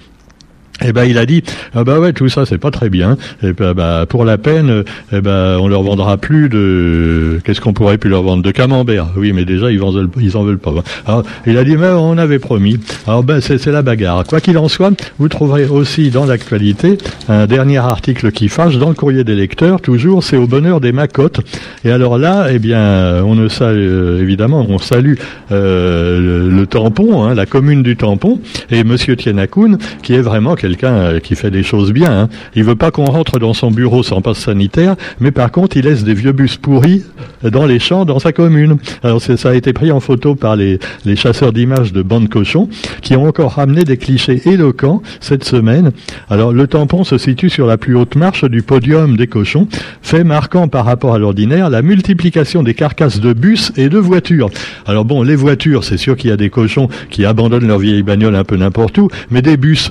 Eh 0.84 0.92
ben 0.92 1.04
il 1.04 1.18
a 1.18 1.26
dit 1.26 1.42
ah 1.74 1.84
bah 1.84 2.00
ouais 2.00 2.12
tout 2.12 2.28
ça 2.28 2.46
c'est 2.46 2.58
pas 2.58 2.70
très 2.70 2.88
bien 2.88 3.16
et 3.42 3.52
ben 3.52 3.74
bah, 3.74 4.06
pour 4.08 4.24
la 4.24 4.38
peine 4.38 4.84
eh 5.12 5.20
ben 5.20 5.58
on 5.60 5.68
leur 5.68 5.82
vendra 5.82 6.16
plus 6.16 6.48
de 6.48 7.38
qu'est-ce 7.44 7.60
qu'on 7.60 7.72
pourrait 7.72 7.98
plus 7.98 8.10
leur 8.10 8.22
vendre 8.22 8.42
de 8.42 8.50
camembert. 8.50 9.08
Oui 9.16 9.32
mais 9.32 9.44
déjà 9.44 9.70
ils 9.70 9.82
en 9.82 9.90
veulent 9.90 10.08
ils 10.20 10.36
en 10.36 10.42
veulent 10.42 10.58
pas. 10.58 10.72
Alors 11.06 11.24
il 11.46 11.58
a 11.58 11.64
dit 11.64 11.76
mais 11.76 11.88
on 11.88 12.16
avait 12.18 12.38
promis 12.38 12.80
alors 13.06 13.22
ben 13.22 13.40
c'est 13.40 13.64
la 13.66 13.82
bagarre. 13.82 14.24
Quoi 14.24 14.40
qu'il 14.40 14.58
en 14.58 14.68
soit 14.68 14.92
vous 15.18 15.28
trouverez 15.28 15.66
aussi 15.66 16.10
dans 16.10 16.24
l'actualité 16.24 16.98
un 17.28 17.46
dernier 17.46 17.78
article 17.78 18.32
qui 18.32 18.48
fâche 18.48 18.76
dans 18.78 18.88
le 18.88 18.94
courrier 18.94 19.24
des 19.24 19.34
lecteurs. 19.34 19.80
Toujours 19.80 20.24
c'est 20.24 20.36
au 20.36 20.46
bonheur 20.46 20.80
des 20.80 20.92
macottes. 20.92 21.40
Et 21.84 21.90
alors 21.90 22.18
là 22.18 22.48
eh 22.50 22.58
bien 22.58 23.22
on 23.24 23.34
ne 23.34 23.48
salue 23.48 23.78
euh, 23.78 24.22
évidemment 24.22 24.66
on 24.68 24.78
salue 24.78 25.14
euh, 25.52 26.50
le, 26.50 26.66
tampon 26.66 27.24
hein, 27.24 27.34
la 27.34 27.46
commune 27.46 27.82
du 27.82 27.96
tampon 27.96 28.40
et 28.70 28.84
Monsieur 28.84 29.16
Tienakoun 29.16 29.78
qui 30.02 30.14
est 30.14 30.22
vraiment 30.22 30.54
quelqu'un 30.62 30.94
euh, 30.94 31.18
qui 31.18 31.34
fait 31.34 31.50
des 31.50 31.64
choses 31.64 31.92
bien. 31.92 32.12
Hein. 32.12 32.28
Il 32.54 32.62
veut 32.62 32.76
pas 32.76 32.92
qu'on 32.92 33.04
rentre 33.04 33.40
dans 33.40 33.52
son 33.52 33.72
bureau 33.72 34.04
sans 34.04 34.20
passe 34.20 34.38
sanitaire, 34.38 34.94
mais 35.18 35.32
par 35.32 35.50
contre, 35.50 35.76
il 35.76 35.84
laisse 35.84 36.04
des 36.04 36.14
vieux 36.14 36.30
bus 36.30 36.56
pourris 36.56 37.02
dans 37.42 37.66
les 37.66 37.80
champs 37.80 38.04
dans 38.04 38.20
sa 38.20 38.32
commune. 38.32 38.76
Alors 39.02 39.20
ça 39.20 39.50
a 39.50 39.54
été 39.54 39.72
pris 39.72 39.90
en 39.90 39.98
photo 39.98 40.36
par 40.36 40.54
les, 40.54 40.78
les 41.04 41.16
chasseurs 41.16 41.52
d'images 41.52 41.92
de 41.92 42.02
bande 42.02 42.28
cochons 42.28 42.68
qui 43.00 43.16
ont 43.16 43.26
encore 43.26 43.54
ramené 43.54 43.82
des 43.82 43.96
clichés 43.96 44.48
éloquents 44.48 45.02
cette 45.20 45.42
semaine. 45.42 45.90
Alors 46.30 46.52
le 46.52 46.66
tampon 46.68 47.02
se 47.02 47.18
situe 47.18 47.50
sur 47.50 47.66
la 47.66 47.76
plus 47.76 47.96
haute 47.96 48.14
marche 48.14 48.44
du 48.44 48.62
podium 48.62 49.16
des 49.16 49.26
cochons, 49.26 49.66
fait 50.00 50.22
marquant 50.22 50.68
par 50.68 50.84
rapport 50.84 51.14
à 51.14 51.18
l'ordinaire 51.18 51.70
la 51.70 51.82
multiplication 51.82 52.62
des 52.62 52.74
carcasses 52.74 53.20
de 53.20 53.32
bus 53.32 53.72
et 53.76 53.88
de 53.88 53.98
voitures. 53.98 54.50
Alors 54.86 55.04
bon, 55.04 55.22
les 55.22 55.34
voitures, 55.34 55.82
c'est 55.82 55.96
sûr 55.96 56.16
qu'il 56.16 56.30
y 56.30 56.32
a 56.32 56.36
des 56.36 56.50
cochons 56.50 56.88
qui 57.10 57.24
abandonnent 57.24 57.66
leur 57.66 57.78
vieille 57.78 58.04
bagnole 58.04 58.36
un 58.36 58.44
peu 58.44 58.56
n'importe 58.56 58.98
où, 58.98 59.08
mais 59.30 59.42
des 59.42 59.56
bus, 59.56 59.90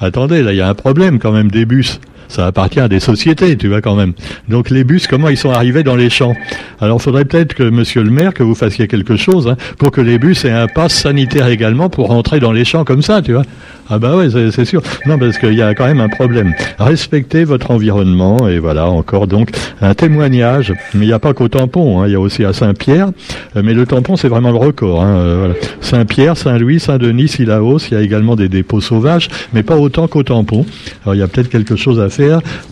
Attendez, 0.00 0.42
là, 0.42 0.52
il 0.52 0.56
y 0.56 0.60
a 0.60 0.68
un 0.68 0.74
problème 0.74 1.18
quand 1.18 1.32
même 1.32 1.50
des 1.50 1.64
bus. 1.64 2.00
Ça 2.28 2.46
appartient 2.46 2.80
à 2.80 2.88
des 2.88 3.00
sociétés, 3.00 3.56
tu 3.56 3.68
vois 3.68 3.80
quand 3.80 3.94
même. 3.94 4.12
Donc 4.48 4.70
les 4.70 4.84
bus, 4.84 5.06
comment 5.06 5.28
ils 5.28 5.36
sont 5.36 5.50
arrivés 5.50 5.82
dans 5.82 5.96
les 5.96 6.10
champs? 6.10 6.34
Alors, 6.80 7.00
faudrait 7.00 7.24
peut-être 7.24 7.54
que 7.54 7.62
Monsieur 7.62 8.02
le 8.02 8.10
Maire, 8.10 8.34
que 8.34 8.42
vous 8.42 8.54
fassiez 8.54 8.88
quelque 8.88 9.16
chose 9.16 9.48
hein, 9.48 9.56
pour 9.78 9.90
que 9.90 10.00
les 10.00 10.18
bus 10.18 10.44
aient 10.44 10.50
un 10.50 10.66
pass 10.66 10.92
sanitaire 10.92 11.46
également 11.48 11.88
pour 11.88 12.08
rentrer 12.08 12.40
dans 12.40 12.52
les 12.52 12.64
champs 12.64 12.84
comme 12.84 13.02
ça, 13.02 13.22
tu 13.22 13.32
vois. 13.32 13.44
Ah 13.88 14.00
bah 14.00 14.16
ouais, 14.16 14.28
c'est 14.50 14.64
sûr. 14.64 14.82
Non, 15.06 15.16
parce 15.16 15.38
qu'il 15.38 15.54
y 15.54 15.62
a 15.62 15.72
quand 15.74 15.86
même 15.86 16.00
un 16.00 16.08
problème. 16.08 16.54
Respectez 16.78 17.44
votre 17.44 17.70
environnement 17.70 18.48
et 18.48 18.58
voilà 18.58 18.88
encore 18.88 19.28
donc 19.28 19.50
un 19.80 19.94
témoignage. 19.94 20.72
Mais 20.94 21.04
il 21.04 21.08
n'y 21.08 21.12
a 21.12 21.20
pas 21.20 21.34
qu'au 21.34 21.46
tampon, 21.46 22.00
hein. 22.00 22.08
il 22.08 22.12
y 22.12 22.16
a 22.16 22.20
aussi 22.20 22.44
à 22.44 22.52
Saint-Pierre. 22.52 23.10
Euh, 23.54 23.62
mais 23.64 23.74
le 23.74 23.86
tampon, 23.86 24.16
c'est 24.16 24.26
vraiment 24.26 24.50
le 24.50 24.56
record. 24.56 25.02
Hein. 25.02 25.16
Euh, 25.18 25.52
Saint-Pierre, 25.80 26.36
Saint-Louis, 26.36 26.80
Saint-Denis, 26.80 27.28
Sillaos, 27.28 27.78
il 27.90 27.94
y 27.94 27.96
a 27.96 28.02
également 28.02 28.34
des 28.34 28.48
dépôts 28.48 28.80
sauvages, 28.80 29.28
mais 29.52 29.62
pas 29.62 29.76
autant 29.76 30.08
qu'au 30.08 30.24
tampon. 30.24 30.66
Alors 31.04 31.14
il 31.14 31.18
y 31.18 31.22
a 31.22 31.28
peut-être 31.28 31.48
quelque 31.48 31.76
chose 31.76 32.00
à 32.00 32.08
faire. 32.08 32.15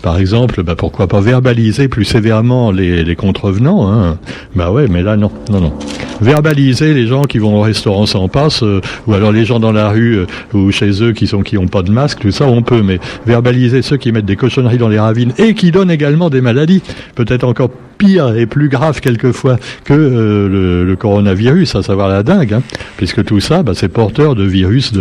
Par 0.02 0.18
exemple, 0.18 0.62
bah, 0.62 0.74
pourquoi 0.76 1.06
pas 1.06 1.20
verbaliser 1.20 1.88
plus 1.88 2.04
sévèrement 2.04 2.70
les, 2.70 3.16
contrevenants. 3.16 3.90
Hein. 3.90 4.18
Bah 4.54 4.70
ouais, 4.70 4.86
mais 4.88 5.02
là 5.02 5.16
non, 5.16 5.30
non, 5.50 5.60
non. 5.60 5.72
Verbaliser 6.20 6.94
les 6.94 7.06
gens 7.06 7.22
qui 7.22 7.38
vont 7.38 7.56
au 7.56 7.60
restaurant 7.62 8.06
sans 8.06 8.28
passe, 8.28 8.62
euh, 8.62 8.80
ou 9.06 9.14
alors 9.14 9.32
les 9.32 9.44
gens 9.44 9.60
dans 9.60 9.72
la 9.72 9.90
rue 9.90 10.18
ou 10.52 10.70
chez 10.70 11.02
eux 11.02 11.12
qui 11.12 11.26
sont 11.26 11.42
qui 11.42 11.58
ont 11.58 11.68
pas 11.68 11.82
de 11.82 11.90
masque, 11.90 12.20
tout 12.20 12.30
ça 12.30 12.46
on 12.46 12.62
peut, 12.62 12.82
mais 12.82 12.98
verbaliser 13.26 13.82
ceux 13.82 13.96
qui 13.96 14.12
mettent 14.12 14.24
des 14.24 14.36
cochonneries 14.36 14.78
dans 14.78 14.88
les 14.88 14.98
ravines 14.98 15.32
et 15.38 15.54
qui 15.54 15.70
donnent 15.70 15.90
également 15.90 16.30
des 16.30 16.40
maladies, 16.40 16.82
peut-être 17.14 17.44
encore 17.44 17.70
pire 17.96 18.36
et 18.36 18.46
plus 18.46 18.68
grave 18.68 19.00
quelquefois 19.00 19.58
que 19.84 19.94
euh, 19.94 20.84
le, 20.84 20.96
coronavirus, 20.96 21.74
à 21.74 21.82
savoir 21.82 22.08
la 22.08 22.22
dingue, 22.22 22.54
hein, 22.54 22.62
puisque 22.96 23.24
tout 23.24 23.40
ça, 23.40 23.62
bah, 23.62 23.72
c'est 23.74 23.88
porteur 23.88 24.34
de 24.34 24.44
virus 24.44 24.92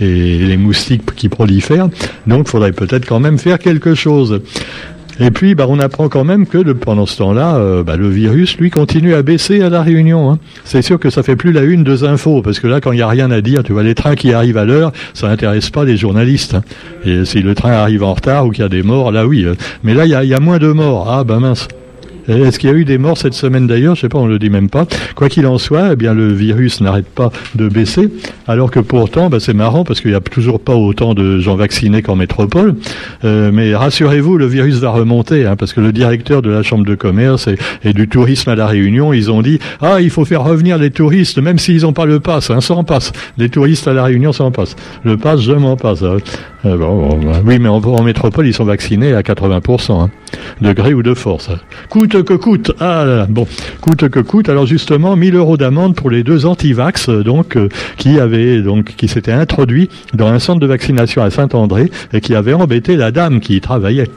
et 0.00 0.38
les 0.38 0.56
moustiques 0.56 1.14
qui 1.14 1.28
prolifèrent. 1.28 1.88
Donc, 2.26 2.46
il 2.46 2.50
faudrait 2.50 2.72
peut-être 2.72 3.06
quand 3.06 3.20
même 3.20 3.38
faire 3.38 3.58
quelque 3.58 3.94
chose. 3.94 4.40
Et 5.20 5.30
puis, 5.30 5.54
bah, 5.54 5.66
on 5.68 5.78
apprend 5.78 6.08
quand 6.08 6.24
même 6.24 6.46
que 6.46 6.58
pendant 6.72 7.06
ce 7.06 7.18
temps-là, 7.18 7.56
euh, 7.56 7.82
bah, 7.82 7.96
le 7.96 8.08
virus, 8.08 8.56
lui, 8.56 8.70
continue 8.70 9.14
à 9.14 9.22
baisser 9.22 9.62
à 9.62 9.68
la 9.68 9.82
Réunion. 9.82 10.30
Hein. 10.30 10.38
C'est 10.64 10.82
sûr 10.82 10.98
que 10.98 11.10
ça 11.10 11.22
fait 11.22 11.36
plus 11.36 11.52
la 11.52 11.62
une 11.62 11.84
de 11.84 12.04
infos, 12.04 12.42
parce 12.42 12.60
que 12.60 12.66
là, 12.66 12.80
quand 12.80 12.92
il 12.92 12.96
n'y 12.96 13.02
a 13.02 13.08
rien 13.08 13.30
à 13.30 13.40
dire, 13.40 13.62
tu 13.62 13.72
vois, 13.72 13.82
les 13.82 13.94
trains 13.94 14.14
qui 14.14 14.32
arrivent 14.32 14.56
à 14.56 14.64
l'heure, 14.64 14.92
ça 15.14 15.28
n'intéresse 15.28 15.70
pas 15.70 15.84
les 15.84 15.96
journalistes. 15.96 16.54
Hein. 16.54 16.62
Et 17.04 17.24
si 17.24 17.42
le 17.42 17.54
train 17.54 17.72
arrive 17.72 18.02
en 18.02 18.14
retard 18.14 18.46
ou 18.46 18.50
qu'il 18.50 18.62
y 18.62 18.66
a 18.66 18.70
des 18.70 18.82
morts, 18.82 19.12
là, 19.12 19.26
oui. 19.26 19.46
Mais 19.84 19.94
là, 19.94 20.06
il 20.06 20.28
y 20.28 20.34
a 20.34 20.40
moins 20.40 20.58
de 20.58 20.68
morts. 20.68 21.08
Ah, 21.10 21.24
ben 21.24 21.40
mince. 21.40 21.68
Est-ce 22.28 22.58
qu'il 22.58 22.70
y 22.70 22.72
a 22.72 22.76
eu 22.76 22.84
des 22.84 22.98
morts 22.98 23.18
cette 23.18 23.34
semaine 23.34 23.66
d'ailleurs? 23.66 23.94
Je 23.94 24.02
sais 24.02 24.08
pas, 24.08 24.18
on 24.18 24.26
le 24.26 24.38
dit 24.38 24.50
même 24.50 24.68
pas. 24.68 24.86
Quoi 25.14 25.28
qu'il 25.28 25.46
en 25.46 25.58
soit, 25.58 25.92
eh 25.92 25.96
bien 25.96 26.14
le 26.14 26.32
virus 26.32 26.80
n'arrête 26.80 27.06
pas 27.06 27.30
de 27.54 27.68
baisser, 27.68 28.08
alors 28.46 28.70
que 28.70 28.80
pourtant, 28.80 29.28
bah, 29.28 29.38
c'est 29.40 29.54
marrant 29.54 29.84
parce 29.84 30.00
qu'il 30.00 30.10
n'y 30.10 30.16
a 30.16 30.20
toujours 30.20 30.60
pas 30.60 30.74
autant 30.74 31.14
de 31.14 31.38
gens 31.38 31.56
vaccinés 31.56 32.02
qu'en 32.02 32.16
métropole. 32.16 32.76
Euh, 33.24 33.50
mais 33.52 33.74
rassurez-vous, 33.74 34.38
le 34.38 34.46
virus 34.46 34.76
va 34.76 34.90
remonter, 34.90 35.46
hein, 35.46 35.56
parce 35.56 35.72
que 35.72 35.80
le 35.80 35.92
directeur 35.92 36.42
de 36.42 36.50
la 36.50 36.62
chambre 36.62 36.84
de 36.84 36.94
commerce 36.94 37.48
et, 37.84 37.92
du 37.92 38.08
tourisme 38.08 38.50
à 38.50 38.54
la 38.54 38.66
Réunion, 38.66 39.12
ils 39.12 39.30
ont 39.30 39.42
dit 39.42 39.58
ah 39.80 40.00
il 40.00 40.10
faut 40.10 40.24
faire 40.24 40.44
revenir 40.44 40.78
les 40.78 40.90
touristes, 40.90 41.38
même 41.38 41.58
s'ils 41.58 41.82
n'ont 41.82 41.92
pas 41.92 42.06
le 42.06 42.20
pass, 42.20 42.50
hein, 42.50 42.60
sans 42.60 42.84
passe. 42.84 43.12
Les 43.38 43.48
touristes 43.48 43.88
à 43.88 43.92
la 43.92 44.04
Réunion 44.04 44.32
sans 44.32 44.50
passe. 44.50 44.76
Le 45.04 45.16
pass, 45.16 45.40
je 45.40 45.52
m'en 45.52 45.76
passe. 45.76 46.02
Hein. 46.02 46.18
Euh, 46.64 46.76
bon, 46.76 47.18
bah, 47.18 47.40
oui, 47.44 47.58
mais 47.58 47.68
en, 47.68 48.02
métropole, 48.02 48.46
ils 48.46 48.54
sont 48.54 48.64
vaccinés 48.64 49.14
à 49.14 49.22
80%, 49.22 50.00
hein, 50.00 50.10
de 50.60 50.72
gré 50.72 50.94
ou 50.94 51.02
de 51.02 51.14
force. 51.14 51.50
Coûte 51.88 52.22
que 52.22 52.34
coûte. 52.34 52.72
Ah, 52.80 53.26
bon, 53.28 53.46
coûte 53.80 54.08
que 54.08 54.20
coûte. 54.20 54.48
Alors 54.48 54.66
justement, 54.66 55.16
1000 55.16 55.34
euros 55.34 55.56
d'amende 55.56 55.96
pour 55.96 56.10
les 56.10 56.22
deux 56.22 56.46
antivax, 56.46 57.08
donc 57.08 57.56
euh, 57.56 57.68
qui 57.96 58.20
avaient 58.20 58.62
donc 58.62 58.94
qui 58.96 59.08
s'étaient 59.08 59.32
introduits 59.32 59.88
dans 60.14 60.28
un 60.28 60.38
centre 60.38 60.60
de 60.60 60.66
vaccination 60.66 61.22
à 61.22 61.30
Saint-André 61.30 61.90
et 62.12 62.20
qui 62.20 62.34
avaient 62.34 62.54
embêté 62.54 62.96
la 62.96 63.10
dame 63.10 63.40
qui 63.40 63.56
y 63.56 63.60
travaillait. 63.60 64.08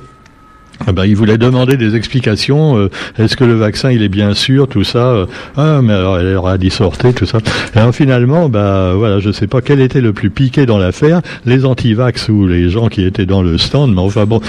Ah 0.85 0.91
bah, 0.91 1.07
il 1.07 1.15
voulait 1.15 1.37
demander 1.37 1.77
des 1.77 1.95
explications. 1.95 2.77
Euh, 2.77 2.89
est-ce 3.17 3.35
que 3.37 3.43
le 3.43 3.53
vaccin 3.53 3.91
il 3.91 4.03
est 4.03 4.09
bien 4.09 4.33
sûr, 4.33 4.67
tout 4.67 4.83
ça. 4.83 5.07
Euh, 5.07 5.25
ah 5.55 5.81
mais 5.81 5.93
alors 5.93 6.19
elle 6.19 6.35
aura 6.35 6.57
dit 6.57 6.69
sortez, 6.69 7.13
tout 7.13 7.25
ça. 7.25 7.39
Et 7.75 7.91
finalement, 7.91 8.49
bah 8.49 8.93
voilà, 8.95 9.19
je 9.19 9.31
sais 9.31 9.47
pas 9.47 9.61
quel 9.61 9.79
était 9.79 10.01
le 10.01 10.13
plus 10.13 10.29
piqué 10.29 10.65
dans 10.65 10.77
l'affaire, 10.77 11.21
les 11.45 11.65
anti-vax 11.65 12.29
ou 12.29 12.47
les 12.47 12.69
gens 12.69 12.87
qui 12.87 13.03
étaient 13.03 13.25
dans 13.25 13.41
le 13.41 13.57
stand. 13.57 13.93
Mais 13.93 14.01
enfin 14.01 14.25
bon, 14.25 14.41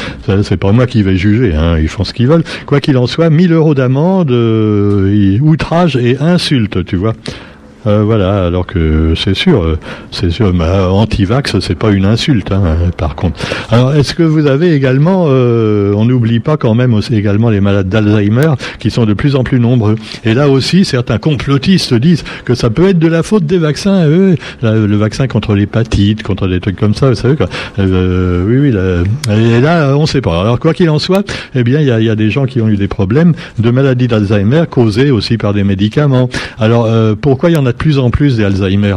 c'est 0.42 0.56
pas 0.56 0.72
moi 0.72 0.86
qui 0.86 1.02
vais 1.02 1.16
juger. 1.16 1.54
Hein, 1.54 1.78
ils 1.78 1.88
font 1.88 2.04
ce 2.04 2.12
qu'ils 2.12 2.28
veulent. 2.28 2.44
Quoi 2.66 2.80
qu'il 2.80 2.98
en 2.98 3.06
soit, 3.06 3.30
1000 3.30 3.52
euros 3.52 3.74
d'amende, 3.74 4.30
euh, 4.30 5.38
outrage 5.40 5.96
et 5.96 6.18
insulte, 6.18 6.84
tu 6.84 6.96
vois. 6.96 7.14
Euh, 7.86 8.02
voilà, 8.04 8.46
alors 8.46 8.66
que 8.66 9.14
c'est 9.16 9.34
sûr, 9.34 9.62
euh, 9.62 9.78
c'est 10.10 10.30
sûr, 10.30 10.52
anti-vax, 10.90 11.60
c'est 11.60 11.76
pas 11.76 11.90
une 11.90 12.04
insulte, 12.04 12.50
hein, 12.50 12.76
par 12.96 13.14
contre. 13.14 13.38
Alors, 13.70 13.94
est-ce 13.94 14.14
que 14.14 14.24
vous 14.24 14.46
avez 14.46 14.72
également, 14.72 15.26
euh, 15.28 15.92
on 15.94 16.04
n'oublie 16.04 16.40
pas 16.40 16.56
quand 16.56 16.74
même 16.74 16.94
aussi 16.94 17.14
également 17.14 17.48
les 17.48 17.60
malades 17.60 17.88
d'Alzheimer, 17.88 18.54
qui 18.80 18.90
sont 18.90 19.06
de 19.06 19.14
plus 19.14 19.36
en 19.36 19.44
plus 19.44 19.60
nombreux. 19.60 19.94
Et 20.24 20.34
là 20.34 20.48
aussi, 20.48 20.84
certains 20.84 21.18
complotistes 21.18 21.94
disent 21.94 22.24
que 22.44 22.54
ça 22.54 22.70
peut 22.70 22.88
être 22.88 22.98
de 22.98 23.06
la 23.06 23.22
faute 23.22 23.44
des 23.44 23.58
vaccins. 23.58 24.06
le 24.06 24.96
vaccin 24.96 25.28
contre 25.28 25.54
l'hépatite, 25.54 26.22
contre 26.22 26.48
des 26.48 26.60
trucs 26.60 26.76
comme 26.76 26.94
ça, 26.94 27.10
vous 27.10 27.14
savez 27.14 27.36
quoi. 27.36 27.46
oui, 27.78 28.58
oui. 28.58 28.74
et 29.30 29.60
là, 29.60 29.96
on 29.96 30.06
sait 30.06 30.20
pas. 30.20 30.40
Alors, 30.40 30.58
quoi 30.58 30.74
qu'il 30.74 30.90
en 30.90 30.98
soit, 30.98 31.24
eh 31.54 31.62
bien, 31.62 31.80
il 31.80 31.86
y 31.86 32.10
a, 32.10 32.16
des 32.16 32.30
gens 32.30 32.46
qui 32.46 32.60
ont 32.60 32.68
eu 32.68 32.76
des 32.76 32.88
problèmes 32.88 33.34
de 33.58 33.70
maladies 33.70 34.08
d'Alzheimer 34.08 34.64
causées 34.68 35.10
aussi 35.10 35.36
par 35.36 35.52
des 35.52 35.64
médicaments. 35.64 36.28
Alors, 36.58 36.88
pourquoi 37.20 37.50
il 37.50 37.54
y 37.54 37.56
en 37.56 37.66
a 37.66 37.72
plus 37.76 37.98
en 37.98 38.10
plus 38.10 38.36
des 38.36 38.44
Alzheimer. 38.44 38.96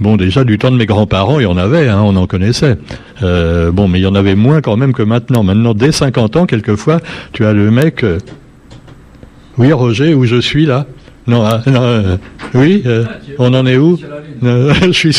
Bon, 0.00 0.16
déjà 0.16 0.42
du 0.42 0.58
temps 0.58 0.72
de 0.72 0.76
mes 0.76 0.86
grands-parents, 0.86 1.38
il 1.38 1.44
y 1.44 1.46
en 1.46 1.56
avait, 1.56 1.88
hein, 1.88 2.02
on 2.04 2.16
en 2.16 2.26
connaissait. 2.26 2.76
Euh, 3.22 3.70
bon, 3.70 3.86
mais 3.86 4.00
il 4.00 4.02
y 4.02 4.06
en 4.06 4.14
avait 4.16 4.34
moins 4.34 4.60
quand 4.60 4.76
même 4.76 4.92
que 4.92 5.02
maintenant. 5.02 5.44
Maintenant, 5.44 5.72
dès 5.72 5.92
50 5.92 6.36
ans, 6.36 6.46
quelquefois, 6.46 7.00
tu 7.32 7.44
as 7.44 7.52
le 7.52 7.70
mec. 7.70 8.02
Euh, 8.02 8.18
oui, 9.56 9.72
Roger, 9.72 10.14
où 10.14 10.24
je 10.24 10.40
suis 10.40 10.66
là? 10.66 10.86
Non, 11.26 11.42
ah, 11.44 11.62
non 11.66 11.82
euh, 11.82 12.16
oui, 12.54 12.84
on 13.38 13.54
en 13.54 13.66
est 13.66 13.76
où 13.76 13.98
Je 14.42 14.90
suis. 14.92 15.14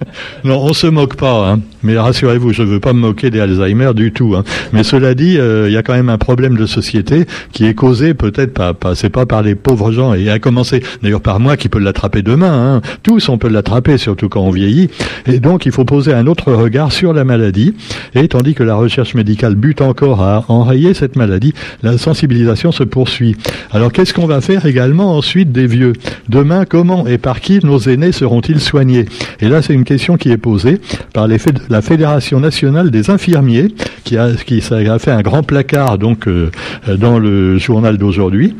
non, 0.44 0.60
on 0.62 0.72
se 0.72 0.86
moque 0.86 1.16
pas. 1.16 1.50
Hein. 1.50 1.60
Mais 1.82 1.98
rassurez-vous, 1.98 2.52
je 2.52 2.62
ne 2.62 2.68
veux 2.68 2.80
pas 2.80 2.92
me 2.92 3.00
moquer 3.00 3.30
des 3.30 3.40
Alzheimer 3.40 3.92
du 3.94 4.12
tout. 4.12 4.34
Hein. 4.36 4.44
Mais 4.72 4.82
cela 4.82 5.14
dit, 5.14 5.38
euh, 5.38 5.68
il 5.68 5.72
y 5.72 5.76
a 5.76 5.82
quand 5.82 5.94
même 5.94 6.08
un 6.08 6.18
problème 6.18 6.56
de 6.56 6.66
société 6.66 7.24
qui 7.52 7.66
est 7.66 7.74
causé 7.74 8.14
peut-être 8.14 8.52
pas, 8.52 8.74
pas 8.74 8.94
c'est 8.94 9.10
pas 9.10 9.26
par 9.26 9.42
les 9.42 9.54
pauvres 9.54 9.92
gens 9.92 10.14
et 10.14 10.28
à 10.30 10.38
commencer 10.38 10.82
d'ailleurs 11.02 11.20
par 11.20 11.40
moi 11.40 11.56
qui 11.56 11.68
peut 11.68 11.78
l'attraper 11.78 12.22
demain. 12.22 12.76
Hein. 12.76 12.80
Tous 13.02 13.28
on 13.28 13.38
peut 13.38 13.48
l'attraper, 13.48 13.98
surtout 13.98 14.28
quand 14.28 14.40
on 14.40 14.50
vieillit. 14.50 14.90
Et 15.26 15.40
donc 15.40 15.66
il 15.66 15.72
faut 15.72 15.84
poser 15.84 16.12
un 16.12 16.26
autre 16.26 16.52
regard 16.52 16.92
sur 16.92 17.12
la 17.12 17.24
maladie. 17.24 17.74
Et 18.14 18.28
tandis 18.28 18.54
que 18.54 18.62
la 18.62 18.74
recherche 18.74 19.14
médicale 19.14 19.54
bute 19.54 19.80
encore 19.80 20.22
à 20.22 20.44
enrayer 20.48 20.94
cette 20.94 21.16
maladie, 21.16 21.54
la 21.82 21.98
sensibilisation 21.98 22.72
se 22.72 22.84
poursuit. 22.84 23.36
Alors 23.70 23.92
qu'est-ce 23.92 24.14
qu'on 24.14 24.26
va 24.26 24.40
faire 24.40 24.66
également 24.66 25.16
ensuite 25.16 25.47
des 25.52 25.66
vieux. 25.66 25.92
Demain, 26.28 26.64
comment 26.64 27.06
et 27.06 27.18
par 27.18 27.40
qui 27.40 27.64
nos 27.64 27.78
aînés 27.78 28.12
seront-ils 28.12 28.60
soignés? 28.60 29.06
Et 29.40 29.48
là, 29.48 29.62
c'est 29.62 29.74
une 29.74 29.84
question 29.84 30.16
qui 30.16 30.30
est 30.30 30.38
posée 30.38 30.80
par 31.12 31.28
la 31.28 31.82
Fédération 31.82 32.40
nationale 32.40 32.90
des 32.90 33.10
infirmiers, 33.10 33.68
qui 34.04 34.16
a, 34.16 34.32
qui 34.32 34.62
a 34.72 34.98
fait 34.98 35.10
un 35.10 35.22
grand 35.22 35.42
placard 35.42 35.98
donc 35.98 36.26
euh, 36.26 36.50
dans 36.96 37.18
le 37.18 37.58
journal 37.58 37.98
d'aujourd'hui 37.98 38.54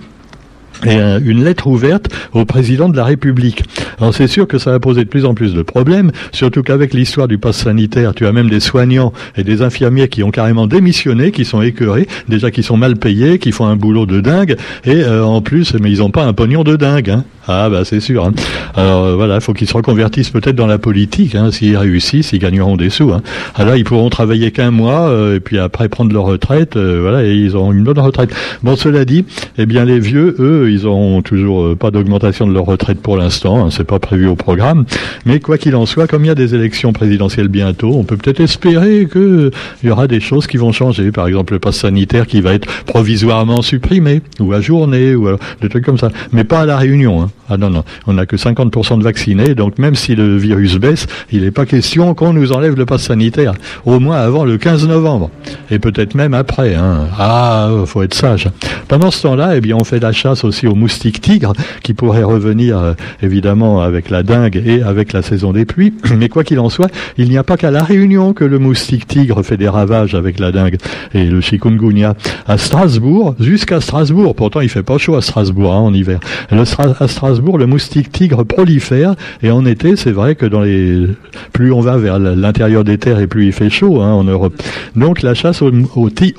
et 0.87 0.99
une 1.25 1.45
lettre 1.45 1.67
ouverte 1.67 2.09
au 2.33 2.45
président 2.45 2.89
de 2.89 2.97
la 2.97 3.05
République. 3.05 3.63
Alors 4.01 4.15
c'est 4.15 4.29
sûr 4.29 4.47
que 4.47 4.59
ça 4.59 4.71
va 4.71 4.81
poser 4.81 5.05
de 5.05 5.09
plus 5.09 5.25
en 5.25 5.35
plus 5.35 5.55
de 5.55 5.63
problèmes, 5.63 6.13
surtout 6.33 6.63
qu'avec 6.63 6.95
l'histoire 6.95 7.29
du 7.29 7.39
pass 7.39 7.57
sanitaire, 7.57 8.15
tu 8.15 8.27
as 8.27 8.33
même 8.33 8.49
des 8.49 8.61
soignants 8.61 9.13
et 9.37 9.45
des 9.45 9.63
infirmiers 9.63 10.09
qui 10.09 10.23
ont 10.23 10.31
carrément 10.31 10.67
démissionné, 10.67 11.33
qui 11.33 11.45
sont 11.45 11.63
écœurés, 11.63 12.07
déjà 12.29 12.51
qui 12.51 12.63
sont 12.63 12.77
mal 12.77 12.97
payés, 12.97 13.39
qui 13.39 13.53
font 13.53 13.67
un 13.67 13.77
boulot 13.77 14.07
de 14.07 14.21
dingue, 14.21 14.57
et 14.85 15.03
euh, 15.03 15.25
en 15.25 15.41
plus, 15.41 15.75
mais 15.75 15.91
ils 15.91 15.99
n'ont 15.99 16.11
pas 16.11 16.25
un 16.25 16.33
pognon 16.33 16.65
de 16.65 16.77
dingue. 16.77 17.11
Hein. 17.11 17.25
Ah 17.51 17.71
bah 17.71 17.85
c'est 17.85 18.01
sûr. 18.01 18.27
Hein. 18.27 18.35
Alors 18.75 19.05
euh, 19.05 19.15
voilà, 19.17 19.37
il 19.37 19.41
faut 19.41 19.55
qu'ils 19.55 19.69
se 19.69 19.75
reconvertissent 19.75 20.29
peut-être 20.29 20.55
dans 20.55 20.67
la 20.67 20.77
politique. 20.77 21.35
Hein. 21.35 21.51
S'ils 21.51 21.79
réussissent, 21.79 22.33
ils 22.33 22.39
gagneront 22.39 22.77
des 22.77 22.91
sous. 22.91 23.11
Hein. 23.11 23.23
Alors 23.55 23.75
ils 23.75 23.85
pourront 23.85 24.11
travailler 24.11 24.51
qu'un 24.51 24.71
mois 24.71 25.09
euh, 25.09 25.37
et 25.37 25.41
puis 25.41 25.59
après 25.59 25.89
prendre 25.89 26.13
leur 26.13 26.25
retraite. 26.25 26.77
Voilà, 26.77 27.25
et 27.25 27.35
ils 27.35 27.57
auront 27.57 27.73
une 27.73 27.85
bonne 27.85 27.99
retraite. 27.99 28.35
Bon, 28.63 28.77
cela 28.77 29.07
dit, 29.07 29.25
eh 29.57 29.65
bien 29.65 29.87
les 29.87 29.99
vieux, 29.99 30.37
eux, 30.39 30.68
ils 30.69 30.87
auront 30.87 31.23
toujours 31.23 31.77
pas 31.77 31.91
d'augmentation 31.91 32.47
de 32.47 32.53
leur 32.53 32.65
retraite 32.65 33.01
pour 33.01 33.17
l'instant. 33.17 33.65
Hein. 33.65 33.69
C'est 33.71 33.87
pas 33.87 33.99
prévu 33.99 34.27
au 34.27 34.37
programme. 34.37 34.85
Mais 35.27 35.41
quoi 35.41 35.59
qu'il 35.59 35.75
en 35.77 35.87
soit, 35.87 36.07
comme 36.07 36.25
il 36.25 36.29
y 36.29 36.31
a 36.31 36.35
des 36.35 36.55
élections 36.55 36.93
présidentielles 36.93 37.49
bientôt, 37.49 37.93
on 37.95 38.05
peut 38.05 38.17
peut-être 38.17 38.41
espérer 38.41 39.09
qu'il 39.11 39.51
y 39.85 39.91
aura 39.91 40.07
des 40.07 40.21
choses 40.21 40.47
qui 40.47 40.57
vont 40.57 40.73
changer. 40.73 41.11
Par 41.13 41.27
exemple, 41.27 41.53
le 41.55 41.59
pass 41.59 41.77
sanitaire 41.77 42.27
qui 42.27 42.41
va 42.41 42.55
être 42.55 42.67
provisoirement 42.85 43.63
supprimé 43.63 44.23
ou 44.41 44.53
ajourné 44.53 45.15
ou 45.15 45.29
des 45.61 45.69
trucs 45.69 45.85
comme 45.85 45.99
ça. 45.99 46.11
Mais 46.33 46.45
pas 46.45 46.61
à 46.61 46.67
la 46.67 46.77
Réunion. 46.77 47.23
Hein. 47.23 47.31
Ah 47.51 47.57
non, 47.57 47.71
non, 47.71 47.83
on 48.07 48.13
n'a 48.13 48.27
que 48.27 48.37
50% 48.37 48.99
de 48.99 49.05
vaccinés, 49.05 49.55
donc 49.55 49.79
même 49.79 49.95
si 49.95 50.15
le 50.15 50.37
virus 50.37 50.77
baisse, 50.77 51.07
il 51.33 51.43
n'est 51.43 51.51
pas 51.51 51.65
question 51.65 52.15
qu'on 52.15 52.35
nous 52.35 52.53
enlève 52.53 52.77
le 52.77 52.85
pass 52.85 53.03
sanitaire, 53.03 53.55
au 53.87 54.01
moins 54.01 54.19
avant 54.19 54.45
le 54.45 54.59
15 54.59 54.87
novembre, 54.87 55.31
et 55.71 55.79
peut-être 55.79 56.15
même 56.15 56.35
après. 56.35 56.75
Hein. 56.75 57.07
Ah, 57.19 57.71
faut 57.87 58.03
être 58.03 58.13
sage. 58.13 58.49
Pendant 58.87 59.11
ce 59.11 59.23
temps-là, 59.23 59.57
eh 59.57 59.61
bien, 59.63 59.77
on 59.81 59.85
fait 59.85 60.01
la 60.01 60.13
chasse 60.13 60.45
aussi 60.45 60.58
aussi 60.59 60.67
aux 60.67 60.75
moustiques 60.75 61.21
tigres 61.21 61.53
qui 61.83 61.95
pourraient 61.95 62.25
revenir 62.25 62.79
euh, 62.79 62.95
évidemment 63.23 63.81
avec 63.81 64.11
la 64.11 64.23
dingue 64.23 64.61
et 64.65 64.83
avec 64.83 65.13
la 65.13 65.23
saison 65.23 65.53
des 65.53 65.65
pluies. 65.65 65.93
Mais 66.17 66.29
quoi 66.29 66.43
qu'il 66.43 66.59
en 66.59 66.69
soit, 66.69 66.91
il 67.17 67.29
n'y 67.29 67.39
a 67.39 67.45
pas 67.45 67.57
qu'à 67.57 67.71
la 67.71 67.83
Réunion 67.83 68.33
que 68.33 68.45
le 68.45 68.59
moustique 68.59 69.07
tigre 69.07 69.43
fait 69.43 69.57
des 69.57 69.69
ravages 69.69 70.15
avec 70.15 70.41
la 70.41 70.51
dingue 70.51 70.77
et 71.15 71.25
le 71.25 71.41
chikungunya. 71.41 72.15
À 72.47 72.59
Strasbourg, 72.59 73.37
jusqu'à 73.39 73.81
Strasbourg, 73.81 74.35
pourtant 74.35 74.61
il 74.61 74.69
fait 74.69 74.83
pas 74.83 74.99
chaud 74.99 75.15
à 75.15 75.23
Strasbourg 75.23 75.73
hein, 75.73 75.79
en 75.79 75.95
hiver. 75.95 76.19
à 76.51 77.09
Strasbourg, 77.09 77.59
le 77.59 77.67
moustique 77.67 78.11
tigre 78.11 78.45
prolifère 78.45 79.15
et 79.43 79.51
en 79.51 79.65
été, 79.65 79.97
c'est 79.97 80.13
vrai 80.13 80.35
que 80.35 80.47
dans 80.47 80.63
les 80.63 81.07
plus 81.53 81.73
on 81.73 81.81
va 81.81 81.97
vers 81.99 82.19
l'intérieur 82.19 82.85
des 82.85 82.99
terres 82.99 83.21
et 83.21 83.27
plus 83.27 83.47
il 83.47 83.53
fait 83.53 83.71
chaud 83.71 84.01
hein, 84.01 84.13
en 84.13 84.25
Europe. 84.25 84.61
Donc 84.97 85.23
la 85.23 85.35
chasse 85.35 85.63
aux, 85.63 85.73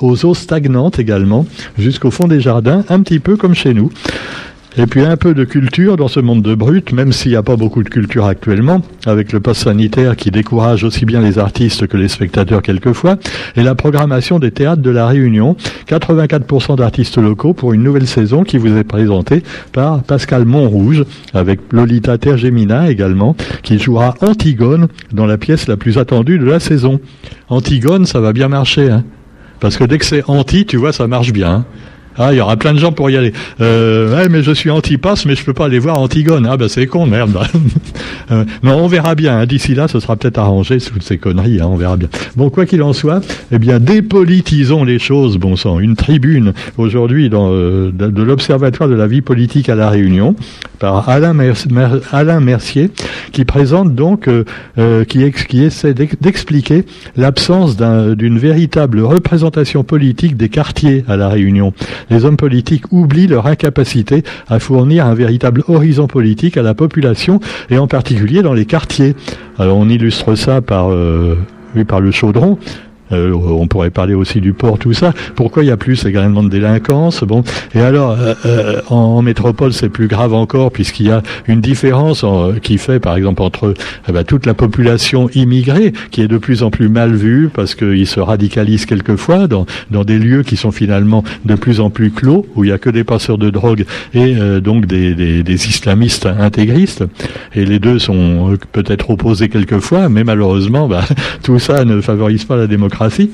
aux 0.00 0.24
eaux 0.24 0.34
stagnantes 0.34 0.98
également, 0.98 1.46
jusqu'au 1.78 2.10
fond 2.10 2.28
des 2.28 2.40
jardins, 2.40 2.84
un 2.88 3.00
petit 3.00 3.18
peu 3.18 3.36
comme 3.36 3.54
chez 3.54 3.72
nous. 3.72 3.90
Et 4.76 4.86
puis 4.86 5.00
un 5.00 5.16
peu 5.16 5.34
de 5.34 5.44
culture 5.44 5.96
dans 5.96 6.06
ce 6.06 6.20
monde 6.20 6.42
de 6.42 6.54
brut, 6.54 6.92
même 6.92 7.12
s'il 7.12 7.32
n'y 7.32 7.36
a 7.36 7.42
pas 7.42 7.56
beaucoup 7.56 7.82
de 7.82 7.88
culture 7.88 8.26
actuellement, 8.26 8.82
avec 9.04 9.32
le 9.32 9.40
post 9.40 9.64
sanitaire 9.64 10.14
qui 10.14 10.30
décourage 10.30 10.84
aussi 10.84 11.04
bien 11.04 11.20
les 11.20 11.40
artistes 11.40 11.88
que 11.88 11.96
les 11.96 12.06
spectateurs 12.06 12.62
quelquefois, 12.62 13.16
et 13.56 13.62
la 13.62 13.74
programmation 13.74 14.38
des 14.38 14.52
théâtres 14.52 14.80
de 14.80 14.90
la 14.90 15.08
Réunion, 15.08 15.56
84% 15.88 16.76
d'artistes 16.76 17.18
locaux 17.18 17.52
pour 17.52 17.72
une 17.72 17.82
nouvelle 17.82 18.06
saison 18.06 18.44
qui 18.44 18.58
vous 18.58 18.76
est 18.76 18.84
présentée 18.84 19.42
par 19.72 20.04
Pascal 20.04 20.44
Montrouge, 20.44 21.04
avec 21.34 21.58
Lolita 21.72 22.16
Tergemina 22.16 22.90
également, 22.90 23.34
qui 23.64 23.78
jouera 23.80 24.14
Antigone 24.20 24.86
dans 25.12 25.26
la 25.26 25.36
pièce 25.36 25.66
la 25.66 25.76
plus 25.76 25.98
attendue 25.98 26.38
de 26.38 26.44
la 26.44 26.60
saison. 26.60 27.00
Antigone, 27.48 28.06
ça 28.06 28.20
va 28.20 28.32
bien 28.32 28.46
marcher, 28.46 28.88
hein 28.88 29.04
parce 29.58 29.76
que 29.76 29.84
dès 29.84 29.98
que 29.98 30.06
c'est 30.06 30.24
anti, 30.26 30.64
tu 30.64 30.78
vois, 30.78 30.92
ça 30.92 31.06
marche 31.06 31.32
bien. 31.32 31.50
Hein 31.50 31.64
ah, 32.18 32.32
il 32.32 32.38
y 32.38 32.40
aura 32.40 32.56
plein 32.56 32.74
de 32.74 32.78
gens 32.78 32.92
pour 32.92 33.10
y 33.10 33.16
aller. 33.16 33.32
Euh, 33.60 34.26
mais 34.30 34.42
je 34.42 34.52
suis 34.52 34.70
anti-pass, 34.70 35.26
mais 35.26 35.34
je 35.34 35.44
peux 35.44 35.54
pas 35.54 35.66
aller 35.66 35.78
voir 35.78 35.98
Antigone. 35.98 36.46
Ah, 36.50 36.56
ben 36.56 36.68
c'est 36.68 36.86
con, 36.86 37.06
merde. 37.06 37.38
euh, 38.30 38.44
non, 38.62 38.76
on 38.84 38.86
verra 38.88 39.14
bien. 39.14 39.40
Hein. 39.40 39.46
D'ici 39.46 39.74
là, 39.74 39.88
ce 39.88 40.00
sera 40.00 40.16
peut-être 40.16 40.38
arrangé 40.38 40.78
toutes 40.78 41.02
ces 41.02 41.18
conneries. 41.18 41.60
Hein, 41.60 41.68
on 41.68 41.76
verra 41.76 41.96
bien. 41.96 42.08
Bon, 42.36 42.50
quoi 42.50 42.66
qu'il 42.66 42.82
en 42.82 42.92
soit, 42.92 43.20
eh 43.52 43.58
bien, 43.58 43.80
dépolitisons 43.80 44.84
les 44.84 44.98
choses, 44.98 45.38
bon 45.38 45.56
sang. 45.56 45.78
Une 45.78 45.96
tribune 45.96 46.52
aujourd'hui 46.78 47.30
euh, 47.32 47.90
de, 47.92 48.22
l'Observatoire 48.22 48.88
de 48.88 48.94
la 48.94 49.06
vie 49.06 49.20
politique 49.20 49.68
à 49.68 49.74
la 49.74 49.88
Réunion 49.90 50.34
par 50.78 51.08
Alain, 51.08 51.34
Mercier, 52.40 52.90
qui 53.32 53.44
présente 53.44 53.94
donc, 53.94 54.28
euh, 54.28 54.44
euh, 54.78 55.04
qui 55.04 55.62
essaie 55.62 55.94
d'expliquer 55.94 56.84
l'absence 57.16 57.76
d'une 57.76 58.38
véritable 58.38 59.00
représentation 59.00 59.84
politique 59.84 60.36
des 60.36 60.48
quartiers 60.48 61.04
à 61.06 61.16
la 61.16 61.28
Réunion 61.28 61.74
les 62.08 62.24
hommes 62.24 62.36
politiques 62.36 62.84
oublient 62.92 63.26
leur 63.26 63.46
incapacité 63.46 64.22
à 64.48 64.58
fournir 64.58 65.06
un 65.06 65.14
véritable 65.14 65.62
horizon 65.68 66.06
politique 66.06 66.56
à 66.56 66.62
la 66.62 66.74
population 66.74 67.40
et 67.68 67.78
en 67.78 67.86
particulier 67.86 68.42
dans 68.42 68.54
les 68.54 68.66
quartiers. 68.66 69.14
Alors 69.58 69.76
on 69.76 69.88
illustre 69.88 70.34
ça 70.34 70.60
par, 70.60 70.90
euh, 70.90 71.36
par 71.86 72.00
le 72.00 72.10
chaudron. 72.10 72.58
Euh, 73.12 73.32
on 73.32 73.66
pourrait 73.66 73.90
parler 73.90 74.14
aussi 74.14 74.40
du 74.40 74.52
port, 74.52 74.78
tout 74.78 74.92
ça. 74.92 75.12
Pourquoi 75.34 75.64
il 75.64 75.66
y 75.66 75.70
a 75.70 75.76
plus 75.76 76.04
également 76.06 76.42
de 76.42 76.48
délinquance? 76.48 77.24
Bon, 77.24 77.42
et 77.74 77.80
alors 77.80 78.12
euh, 78.12 78.34
euh, 78.46 78.80
en, 78.88 79.22
métropole 79.22 79.72
c'est 79.72 79.88
plus 79.88 80.06
grave 80.06 80.32
encore 80.32 80.70
puisqu'il 80.70 81.06
y 81.06 81.10
a 81.10 81.22
une 81.46 81.60
différence 81.60 82.24
qui 82.62 82.78
fait, 82.78 83.00
par 83.00 83.16
exemple, 83.16 83.42
entre 83.42 83.74
eh 84.08 84.12
ben, 84.12 84.24
toute 84.24 84.46
la 84.46 84.54
population 84.54 85.28
immigrée 85.34 85.92
qui 86.10 86.22
est 86.22 86.28
de 86.28 86.38
plus 86.38 86.62
en 86.62 86.70
plus 86.70 86.88
mal 86.88 87.14
vue 87.14 87.50
parce 87.52 87.74
qu'ils 87.74 88.06
se 88.06 88.20
radicalisent 88.20 88.86
quelquefois 88.86 89.46
dans 89.46 89.66
dans 89.90 90.04
des 90.04 90.18
lieux 90.18 90.42
qui 90.42 90.56
sont 90.56 90.70
finalement 90.70 91.24
de 91.44 91.54
plus 91.54 91.80
en 91.80 91.90
plus 91.90 92.10
clos 92.10 92.46
où 92.54 92.64
il 92.64 92.70
y 92.70 92.72
a 92.72 92.78
que 92.78 92.90
des 92.90 93.04
passeurs 93.04 93.38
de 93.38 93.50
drogue 93.50 93.84
et 94.14 94.34
donc 94.60 94.86
des, 94.86 95.14
des, 95.14 95.42
des 95.42 95.68
islamistes 95.68 96.26
intégristes. 96.26 97.04
Et 97.54 97.64
les 97.64 97.78
deux 97.78 97.98
sont 97.98 98.56
peut-être 98.72 99.10
opposés 99.10 99.48
quelquefois, 99.48 100.08
mais 100.08 100.24
malheureusement, 100.24 100.88
bah, 100.88 101.04
tout 101.42 101.58
ça 101.58 101.84
ne 101.84 102.00
favorise 102.00 102.44
pas 102.44 102.56
la 102.56 102.66
démocratie 102.66 102.99
démocratie 103.00 103.30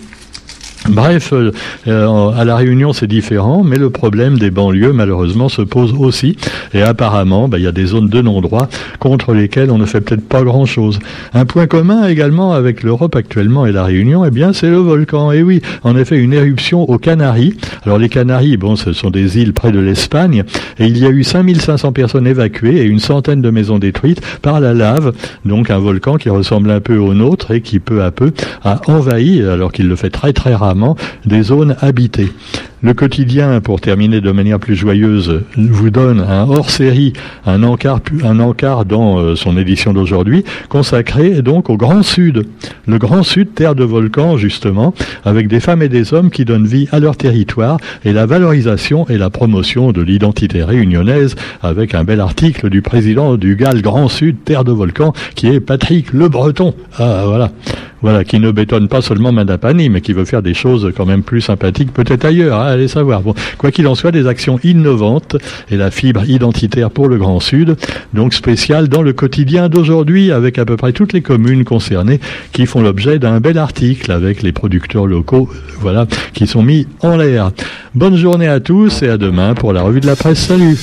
Bref, 0.89 1.33
euh, 1.33 1.51
euh, 1.89 2.31
à 2.31 2.45
la 2.45 2.57
Réunion 2.57 2.93
c'est 2.93 3.07
différent, 3.07 3.65
mais 3.65 3.77
le 3.77 3.91
problème 3.91 4.39
des 4.39 4.51
banlieues 4.51 4.93
malheureusement 4.93 5.49
se 5.49 5.63
pose 5.63 5.95
aussi, 5.99 6.37
et 6.75 6.83
apparemment 6.83 7.49
bah, 7.49 7.59
il 7.59 7.65
y 7.65 7.67
a 7.67 7.73
des 7.73 7.87
zones 7.87 8.09
de 8.09 8.23
non-droit 8.23 8.69
contre 9.01 9.35
lesquelles 9.35 9.71
on 9.71 9.79
ne 9.79 9.87
fait 9.87 10.01
peut-être 10.01 10.27
pas 10.27 10.43
grand-chose. 10.43 10.99
Un 11.35 11.45
point 11.45 11.67
commun 11.67 12.07
également 12.07 12.53
avec 12.53 12.83
l'Europe 12.83 13.17
actuellement 13.17 13.67
et 13.67 13.73
la 13.73 13.85
Réunion, 13.85 14.25
eh 14.25 14.31
bien 14.31 14.53
c'est 14.53 14.71
le 14.71 14.77
volcan. 14.77 15.33
Et 15.33 15.43
oui, 15.43 15.61
en 15.83 15.97
effet 15.97 16.17
une 16.17 16.33
éruption 16.33 16.89
aux 16.89 16.99
Canaries. 16.99 17.55
Alors 17.85 17.99
les 17.99 18.09
Canaries, 18.09 18.57
bon, 18.57 18.77
ce 18.77 18.93
sont 18.93 19.11
des 19.11 19.39
îles 19.39 19.53
près 19.53 19.73
de 19.73 19.81
l'Espagne, 19.81 20.45
et 20.79 20.87
il 20.87 20.99
y 20.99 21.07
a 21.07 21.11
eu 21.11 21.25
5500 21.25 21.93
personnes 21.93 22.27
évacuées 22.27 22.77
et 22.77 22.85
une 22.85 23.01
centaine 23.01 23.43
de 23.43 23.51
maisons 23.51 23.79
détruites 23.79 24.21
par 24.41 24.61
la 24.61 24.73
lave, 24.73 25.13
donc 25.45 25.71
un 25.71 25.79
volcan 25.79 26.17
qui 26.17 26.31
ressemble 26.31 26.71
un 26.71 26.81
peu 26.81 26.97
au 26.97 27.13
nôtre 27.15 27.51
et 27.51 27.61
qui 27.61 27.81
peu 27.81 28.03
à 28.03 28.11
peu 28.11 28.33
a 28.65 28.81
envahi, 28.87 29.43
alors 29.43 29.73
qu'il 29.73 29.89
le 29.89 29.97
fait 29.97 30.11
très 30.11 30.33
très 30.33 30.55
rarement 30.55 30.76
des 31.25 31.43
zones 31.43 31.77
habitées. 31.81 32.33
Le 32.83 32.93
quotidien, 32.93 33.63
pour 33.63 33.81
terminer 33.81 34.21
de 34.21 34.31
manière 34.31 34.59
plus 34.59 34.77
joyeuse, 34.77 35.41
vous 35.57 35.89
donne 35.89 36.21
un 36.21 36.47
hors-série, 36.47 37.15
un 37.47 37.63
encart, 37.63 38.01
un 38.23 38.39
encart 38.39 38.85
dans 38.85 39.19
euh, 39.19 39.35
son 39.35 39.57
édition 39.57 39.95
d'aujourd'hui, 39.95 40.45
consacré 40.69 41.41
donc 41.41 41.71
au 41.71 41.79
Grand 41.79 42.03
Sud. 42.03 42.47
Le 42.87 42.99
Grand 42.99 43.23
Sud, 43.23 43.55
terre 43.55 43.75
de 43.75 43.83
volcans 43.83 44.37
justement, 44.37 44.93
avec 45.25 45.49
des 45.49 45.61
femmes 45.61 45.81
et 45.81 45.89
des 45.89 46.13
hommes 46.13 46.31
qui 46.31 46.45
donnent 46.45 46.67
vie 46.67 46.87
à 46.93 47.01
leur 47.01 47.17
territoire 47.17 47.79
et 48.05 48.13
la 48.13 48.27
valorisation 48.27 49.09
et 49.09 49.17
la 49.17 49.31
promotion 49.31 49.93
de 49.93 50.03
l'identité 50.03 50.63
réunionnaise, 50.63 51.35
avec 51.63 51.95
un 51.95 52.05
bel 52.05 52.21
article 52.21 52.69
du 52.69 52.83
président 52.83 53.39
du 53.39 53.57
GAL 53.57 53.81
Grand 53.81 54.09
Sud, 54.09 54.45
terre 54.45 54.65
de 54.65 54.73
volcans, 54.73 55.15
qui 55.35 55.49
est 55.49 55.61
Patrick 55.61 56.13
Le 56.13 56.29
Breton. 56.29 56.75
Ah 56.99 57.25
voilà. 57.27 57.53
Voilà, 58.03 58.25
qui 58.25 58.39
ne 58.39 58.51
bétonne 58.51 58.89
pas 58.89 59.01
seulement 59.01 59.33
Madapani, 59.33 59.89
mais 59.89 60.03
qui 60.03 60.13
veut 60.13 60.27
faire 60.27 60.43
des 60.43 60.55
choses 60.55 60.93
quand 60.97 61.07
même 61.07 61.23
plus 61.23 61.41
sympathiques, 61.41 61.93
peut-être 61.93 62.27
ailleurs. 62.27 62.61
Hein, 62.61 62.66
allez 62.67 62.89
savoir. 62.89 63.23
Bon, 63.23 63.35
quoi 63.59 63.71
qu'il 63.71 63.87
en 63.87 63.95
soit, 63.95 64.13
des 64.13 64.27
actions 64.27 64.59
innovantes 64.63 65.37
et 65.71 65.77
la 65.77 65.91
fibre 65.91 66.25
identitaire 66.29 66.91
pour 66.91 67.09
le 67.09 67.17
Grand 67.17 67.41
Sud, 67.41 67.77
donc 68.15 68.35
spéciale 68.35 68.89
dans 68.89 69.03
le 69.03 69.13
quotidien 69.13 69.69
d'aujourd'hui, 69.69 70.33
avec 70.33 70.59
à 70.59 70.65
peu 70.65 70.77
près 70.77 70.93
toutes 70.93 71.13
les 71.13 71.23
communes 71.23 71.65
concernées 71.65 72.21
qui 72.53 72.67
font 72.67 72.83
l'objet 72.83 73.19
d'un 73.19 73.41
bel 73.41 73.59
article 73.59 74.13
avec 74.13 74.43
les 74.43 74.53
producteurs 74.53 75.07
locaux, 75.07 75.49
voilà, 75.81 76.07
qui 76.35 76.47
sont 76.47 76.63
mis 76.63 76.87
en 77.01 77.17
l'air. 77.17 77.53
Bonne 77.95 78.17
journée 78.17 78.49
à 78.49 78.61
tous 78.61 79.03
et 79.03 79.09
à 79.09 79.19
demain 79.19 79.55
pour 79.55 79.73
la 79.73 79.83
revue 79.83 80.01
de 80.01 80.07
la 80.07 80.17
presse. 80.17 80.39
Salut. 80.39 80.77